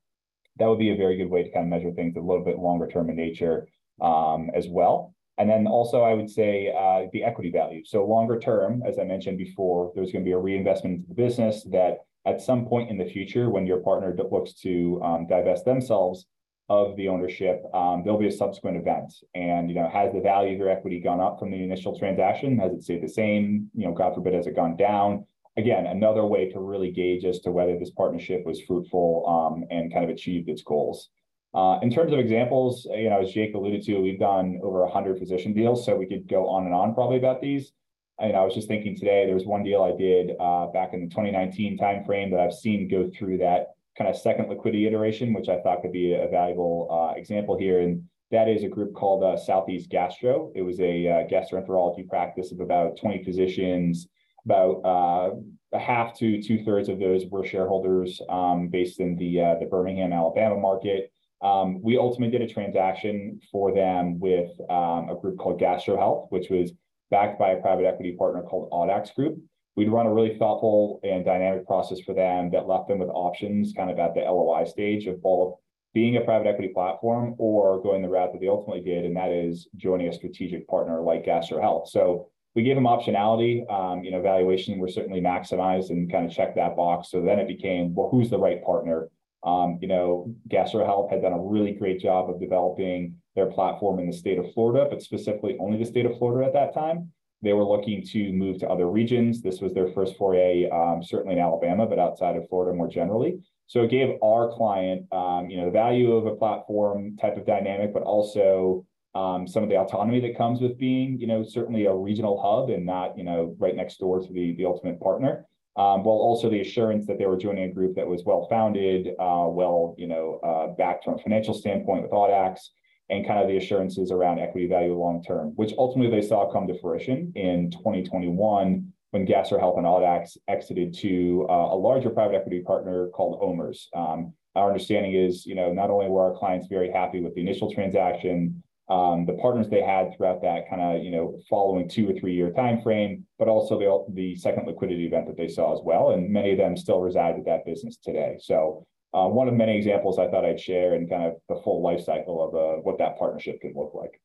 That 0.58 0.68
would 0.68 0.78
be 0.78 0.92
a 0.92 0.96
very 0.96 1.18
good 1.18 1.32
way 1.32 1.42
to 1.42 1.52
kind 1.52 1.66
of 1.66 1.72
measure 1.72 1.92
things 1.92 2.16
a 2.16 2.20
little 2.20 2.46
bit 2.46 2.60
longer 2.60 2.86
term 2.86 3.10
in 3.10 3.16
nature 3.16 3.68
um, 4.00 4.52
as 4.54 4.68
well. 4.68 5.16
And 5.40 5.50
then 5.50 5.66
also, 5.66 6.04
I 6.04 6.14
would 6.14 6.30
say 6.30 6.72
uh, 6.72 7.08
the 7.12 7.24
equity 7.24 7.50
value. 7.50 7.82
So 7.84 8.06
longer 8.06 8.38
term, 8.38 8.84
as 8.88 9.00
I 9.00 9.04
mentioned 9.04 9.40
before, 9.40 9.92
there's 9.96 10.12
going 10.12 10.24
to 10.24 10.30
be 10.30 10.34
a 10.34 10.38
reinvestment 10.38 10.98
into 10.98 11.08
the 11.08 11.16
business 11.16 11.64
that 11.72 11.98
at 12.28 12.42
some 12.42 12.68
point 12.68 12.92
in 12.92 13.00
the 13.00 13.06
future, 13.06 13.50
when 13.50 13.66
your 13.66 13.80
partner 13.80 14.16
looks 14.32 14.54
to 14.62 15.02
um, 15.04 15.26
divest 15.26 15.66
themselves, 15.66 16.28
of 16.70 16.96
the 16.96 17.08
ownership, 17.08 17.64
um, 17.74 18.02
there'll 18.04 18.20
be 18.20 18.28
a 18.28 18.32
subsequent 18.32 18.78
event. 18.78 19.14
And, 19.36 19.70
you 19.70 19.76
know, 19.76 19.90
has 19.90 20.14
the 20.14 20.22
value 20.22 20.54
of 20.54 20.60
your 20.60 20.70
equity 20.70 21.00
gone 21.00 21.20
up 21.20 21.40
from 21.40 21.52
the 21.52 21.62
initial 21.62 21.98
transaction? 21.98 22.58
Has 22.60 22.72
it 22.72 22.84
stayed 22.84 23.04
the 23.04 23.10
same? 23.10 23.70
You 23.76 23.88
know, 23.88 23.94
God 23.94 24.16
forbid, 24.16 24.34
has 24.34 24.48
it 24.48 24.56
gone 24.56 24.78
down? 24.78 25.26
Again, 25.58 25.86
another 25.86 26.26
way 26.26 26.50
to 26.50 26.60
really 26.60 26.92
gauge 26.92 27.26
as 27.26 27.40
to 27.42 27.52
whether 27.52 27.78
this 27.78 27.92
partnership 27.92 28.46
was 28.46 28.62
fruitful 28.62 29.26
um, 29.28 29.66
and 29.70 29.92
kind 29.92 30.06
of 30.06 30.10
achieved 30.10 30.48
its 30.48 30.62
goals. 30.62 31.10
Uh, 31.54 31.80
in 31.82 31.92
terms 31.92 32.14
of 32.14 32.20
examples, 32.20 32.88
you 32.90 33.10
know, 33.10 33.20
as 33.20 33.34
Jake 33.34 33.54
alluded 33.54 33.84
to, 33.84 34.00
we've 34.00 34.20
done 34.20 34.60
over 34.64 34.84
100 34.84 35.20
physician 35.20 35.54
deals, 35.54 35.86
so 35.86 35.96
we 35.96 36.06
could 36.06 36.28
go 36.28 36.48
on 36.48 36.66
and 36.66 36.74
on 36.74 36.94
probably 36.94 37.18
about 37.18 37.42
these. 37.42 37.74
And 38.20 38.38
I 38.38 38.46
was 38.46 38.54
just 38.54 38.70
thinking 38.70 38.96
today, 38.96 39.26
there 39.26 39.36
was 39.36 39.46
one 39.46 39.64
deal 39.64 39.84
I 39.84 39.98
did 39.98 40.32
uh, 40.40 40.68
back 40.68 40.94
in 40.94 41.02
the 41.02 41.08
2019 41.08 41.78
timeframe 41.78 42.32
that 42.32 42.40
I've 42.40 42.54
seen 42.54 42.88
go 42.88 43.10
through 43.10 43.40
that 43.40 43.76
kind 43.98 44.10
of 44.10 44.16
second 44.16 44.50
liquidity 44.50 44.88
iteration, 44.88 45.34
which 45.34 45.50
I 45.50 45.60
thought 45.62 45.82
could 45.82 45.92
be 45.92 46.14
a 46.14 46.28
valuable 46.28 46.88
uh, 46.90 47.18
example 47.18 47.58
here. 47.58 47.82
And 47.82 48.04
that 48.32 48.48
is 48.48 48.64
a 48.64 48.70
group 48.70 48.94
called 48.94 49.24
uh, 49.24 49.38
Southeast 49.38 49.90
Gastro. 49.90 50.52
It 50.56 50.62
was 50.62 50.80
a 50.80 51.08
uh, 51.08 51.28
gastroenterology 51.28 52.08
practice 52.08 52.52
of 52.52 52.62
about 52.62 52.98
20 52.98 53.24
physicians. 53.24 54.08
About 54.46 54.82
uh, 54.84 55.36
a 55.74 55.80
half 55.80 56.18
to 56.18 56.42
two 56.42 56.64
thirds 56.64 56.90
of 56.90 57.00
those 57.00 57.26
were 57.28 57.46
shareholders 57.46 58.22
um, 58.30 58.70
based 58.70 59.00
in 59.00 59.16
the 59.16 59.40
uh, 59.40 59.56
the 59.60 59.68
Birmingham, 59.68 60.14
Alabama 60.14 60.58
market. 60.58 61.12
Um, 61.44 61.82
we 61.82 61.98
ultimately 61.98 62.38
did 62.38 62.50
a 62.50 62.52
transaction 62.52 63.40
for 63.52 63.74
them 63.74 64.20
with 64.20 64.50
um, 64.70 65.10
a 65.10 65.18
group 65.20 65.38
called 65.38 65.60
Gastro 65.60 65.98
Health, 65.98 66.28
which 66.30 66.50
was 66.50 66.72
backed 67.12 67.38
by 67.38 67.52
a 67.52 67.62
private 67.62 67.86
equity 67.86 68.16
partner 68.18 68.42
called 68.42 68.70
Audax 68.72 69.14
Group 69.14 69.38
we'd 69.76 69.90
run 69.90 70.06
a 70.06 70.14
really 70.14 70.38
thoughtful 70.38 71.00
and 71.04 71.26
dynamic 71.26 71.66
process 71.66 72.00
for 72.02 72.14
them 72.14 72.52
that 72.52 72.68
left 72.68 72.88
them 72.88 73.00
with 73.00 73.10
options 73.10 73.74
kind 73.76 73.90
of 73.90 74.00
at 74.00 74.14
the 74.14 74.22
LOI 74.22 74.66
stage 74.66 75.08
of 75.08 75.22
both 75.22 75.56
being 75.94 76.18
a 76.18 76.22
private 76.22 76.48
equity 76.48 76.70
platform 76.74 77.36
or 77.38 77.82
going 77.82 78.02
the 78.02 78.10
route 78.10 78.32
that 78.32 78.40
they 78.40 78.48
ultimately 78.48 78.82
did, 78.82 79.06
and 79.06 79.16
that 79.16 79.32
is 79.32 79.68
joining 79.76 80.08
a 80.08 80.14
strategic 80.14 80.68
partner 80.68 81.02
like 81.02 81.26
Gastro 81.26 81.62
Health. 81.62 81.90
So 81.90 82.30
we 82.56 82.64
gave 82.64 82.76
them 82.76 82.86
optionality. 82.86 83.70
Um, 83.72 84.04
you 84.04 84.12
know, 84.12 84.22
valuation 84.22 84.80
were 84.80 84.88
certainly 84.88 85.22
maximized 85.22 85.90
and 85.90 86.12
kind 86.12 86.26
of 86.26 86.32
checked 86.32 86.56
that 86.56 86.76
box. 86.76 87.12
So 87.12 87.22
then 87.22 87.40
it 87.40 87.48
became, 87.48 87.94
well, 87.94 88.10
who's 88.10 88.30
the 88.30 88.38
right 88.38 88.64
partner? 88.64 89.10
Um, 89.44 89.80
you 89.82 89.88
know, 89.88 90.34
Gastro 90.48 90.86
Health 90.86 91.10
had 91.10 91.22
done 91.22 91.34
a 91.34 91.40
really 91.40 91.72
great 91.72 92.00
job 92.00 92.30
of 92.30 92.40
developing 92.40 93.16
their 93.36 93.48
platform 93.48 94.00
in 94.00 94.08
the 94.08 94.14
state 94.16 94.38
of 94.38 94.54
Florida, 94.54 94.88
but 94.90 95.02
specifically 95.02 95.58
only 95.60 95.78
the 95.78 95.86
state 95.86 96.06
of 96.06 96.18
Florida 96.18 96.46
at 96.46 96.54
that 96.54 96.74
time. 96.74 97.12
They 97.42 97.54
were 97.54 97.64
looking 97.64 98.06
to 98.08 98.32
move 98.34 98.60
to 98.60 98.70
other 98.70 98.90
regions. 98.90 99.42
This 99.42 99.62
was 99.62 99.74
their 99.74 99.88
first 99.90 100.16
foray, 100.18 100.70
um, 100.70 101.02
certainly 101.04 101.36
in 101.36 101.42
Alabama, 101.42 101.86
but 101.86 102.00
outside 102.00 102.36
of 102.36 102.48
Florida 102.50 102.76
more 102.76 102.88
generally. 102.88 103.40
So 103.68 103.84
it 103.84 103.90
gave 103.90 104.18
our 104.22 104.52
client, 104.52 105.06
um, 105.12 105.50
you 105.50 105.58
know, 105.58 105.66
the 105.66 105.72
value 105.72 106.12
of 106.14 106.26
a 106.26 106.36
platform 106.36 107.18
type 107.18 107.38
of 107.38 107.46
dynamic, 107.46 107.94
but 107.94 108.04
also 108.04 108.86
um, 109.16 109.48
some 109.48 109.64
of 109.64 109.70
the 109.70 109.78
autonomy 109.78 110.20
that 110.22 110.38
comes 110.38 110.62
with 110.62 110.78
being, 110.78 111.20
you 111.20 111.28
know, 111.28 111.44
certainly 111.44 111.86
a 111.86 111.94
regional 111.94 112.42
hub 112.42 112.70
and 112.70 112.86
not, 112.86 113.18
you 113.18 113.24
know, 113.24 113.56
right 113.60 113.76
next 113.76 113.98
door 113.98 114.20
to 114.20 114.34
the 114.34 114.56
the 114.56 114.66
ultimate 114.66 115.00
partner. 115.00 115.46
Um, 115.78 116.04
while 116.04 116.18
also 116.18 116.50
the 116.50 116.60
assurance 116.60 117.08
that 117.08 117.18
they 117.18 117.26
were 117.26 117.38
joining 117.38 117.64
a 117.64 117.74
group 117.74 117.96
that 117.96 118.06
was 118.06 118.26
well 118.26 118.46
founded, 118.50 119.08
uh, 119.20 119.48
well, 119.48 119.96
you 119.98 120.08
know, 120.08 120.40
uh, 120.44 120.76
backed 120.76 121.06
from 121.06 121.14
a 121.14 121.18
financial 121.18 121.54
standpoint 121.54 122.04
with 122.04 122.12
Audax, 122.12 122.70
and 123.12 123.28
kind 123.28 123.40
of 123.40 123.48
the 123.48 123.58
assurances 123.58 124.10
around 124.10 124.40
equity 124.40 124.68
value 124.68 124.98
long 124.98 125.22
term, 125.22 125.50
which 125.56 125.74
ultimately 125.78 126.10
they 126.20 126.26
saw 126.26 126.52
come 126.52 126.66
to 126.68 126.80
fruition 126.80 127.32
in 127.36 127.70
2021 127.70 128.92
when 129.12 129.26
Gastro 129.26 129.60
Health 129.60 129.78
and 129.78 129.86
Audax 129.86 130.38
exited 130.48 130.94
to 131.00 131.46
uh, 131.50 131.54
a 131.74 131.78
larger 131.78 132.10
private 132.10 132.36
equity 132.36 132.62
partner 132.62 133.10
called 133.10 133.42
OMERS. 133.42 133.90
Um, 133.94 134.34
our 134.56 134.68
understanding 134.68 135.14
is, 135.14 135.46
you 135.46 135.56
know, 135.56 135.74
not 135.74 135.90
only 135.90 136.08
were 136.08 136.32
our 136.32 136.38
clients 136.38 136.68
very 136.68 136.90
happy 136.90 137.20
with 137.20 137.36
the 137.36 137.42
initial 137.42 137.72
transaction, 137.72 138.64
um, 138.90 139.26
the 139.26 139.34
partners 139.34 139.70
they 139.70 139.82
had 139.82 140.16
throughout 140.16 140.42
that 140.42 140.70
kind 140.70 140.82
of, 140.82 141.04
you 141.04 141.12
know, 141.12 141.38
following 141.50 141.90
two 141.90 142.10
or 142.10 142.14
three 142.14 142.34
year 142.34 142.52
time 142.52 142.82
frame, 142.82 143.26
but 143.38 143.50
also 143.50 143.78
the, 143.78 144.06
the 144.14 144.36
second 144.36 144.68
liquidity 144.68 145.06
event 145.06 145.28
that 145.28 145.38
they 145.38 145.48
saw 145.50 145.74
as 145.74 145.82
well. 145.84 146.12
And 146.12 146.30
many 146.30 146.52
of 146.52 146.58
them 146.58 146.78
still 146.78 147.02
reside 147.02 147.36
with 147.36 147.46
that 147.46 147.66
business 147.66 147.98
today. 147.98 148.38
So 148.42 148.86
uh, 149.14 149.28
one 149.28 149.48
of 149.48 149.54
many 149.54 149.78
examples 149.78 150.18
I 150.18 150.30
thought 150.30 150.46
I'd 150.46 150.60
share 150.60 150.94
and 150.94 151.10
kind 151.10 151.24
of 151.24 151.34
the 151.50 151.62
full 151.64 151.82
life 151.82 152.04
cycle 152.04 152.44
of 152.44 152.56
uh, 152.56 152.82
what 152.82 152.98
that 153.00 153.18
partnership 153.18 153.60
can 153.62 153.74
look 153.76 153.94
like. 153.94 154.22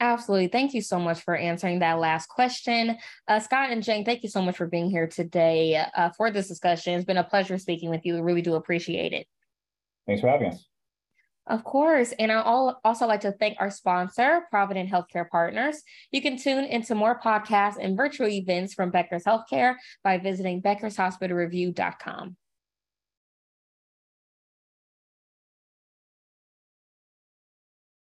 Absolutely. 0.00 0.48
Thank 0.48 0.74
you 0.74 0.80
so 0.80 1.00
much 1.00 1.22
for 1.22 1.34
answering 1.34 1.80
that 1.80 1.98
last 1.98 2.28
question. 2.28 2.96
Uh, 3.26 3.40
Scott 3.40 3.70
and 3.70 3.82
Jane, 3.82 4.04
thank 4.04 4.22
you 4.22 4.28
so 4.28 4.40
much 4.40 4.56
for 4.56 4.66
being 4.66 4.88
here 4.88 5.08
today 5.08 5.84
uh, 5.96 6.10
for 6.16 6.30
this 6.30 6.46
discussion. 6.46 6.94
It's 6.94 7.04
been 7.04 7.16
a 7.16 7.24
pleasure 7.24 7.58
speaking 7.58 7.90
with 7.90 8.06
you. 8.06 8.14
We 8.14 8.20
really 8.20 8.42
do 8.42 8.54
appreciate 8.54 9.12
it. 9.12 9.26
Thanks 10.06 10.20
for 10.20 10.28
having 10.28 10.52
us. 10.52 10.64
Of 11.48 11.64
course. 11.64 12.12
And 12.18 12.30
I 12.30 12.42
also 12.84 13.06
like 13.06 13.22
to 13.22 13.32
thank 13.32 13.56
our 13.58 13.70
sponsor, 13.70 14.42
Provident 14.50 14.90
Healthcare 14.90 15.28
Partners. 15.28 15.82
You 16.12 16.22
can 16.22 16.36
tune 16.36 16.64
into 16.64 16.94
more 16.94 17.18
podcasts 17.18 17.78
and 17.80 17.96
virtual 17.96 18.28
events 18.28 18.74
from 18.74 18.90
Becker's 18.90 19.24
Healthcare 19.24 19.74
by 20.04 20.18
visiting 20.18 20.62
beckershospitalreview.com. 20.62 22.36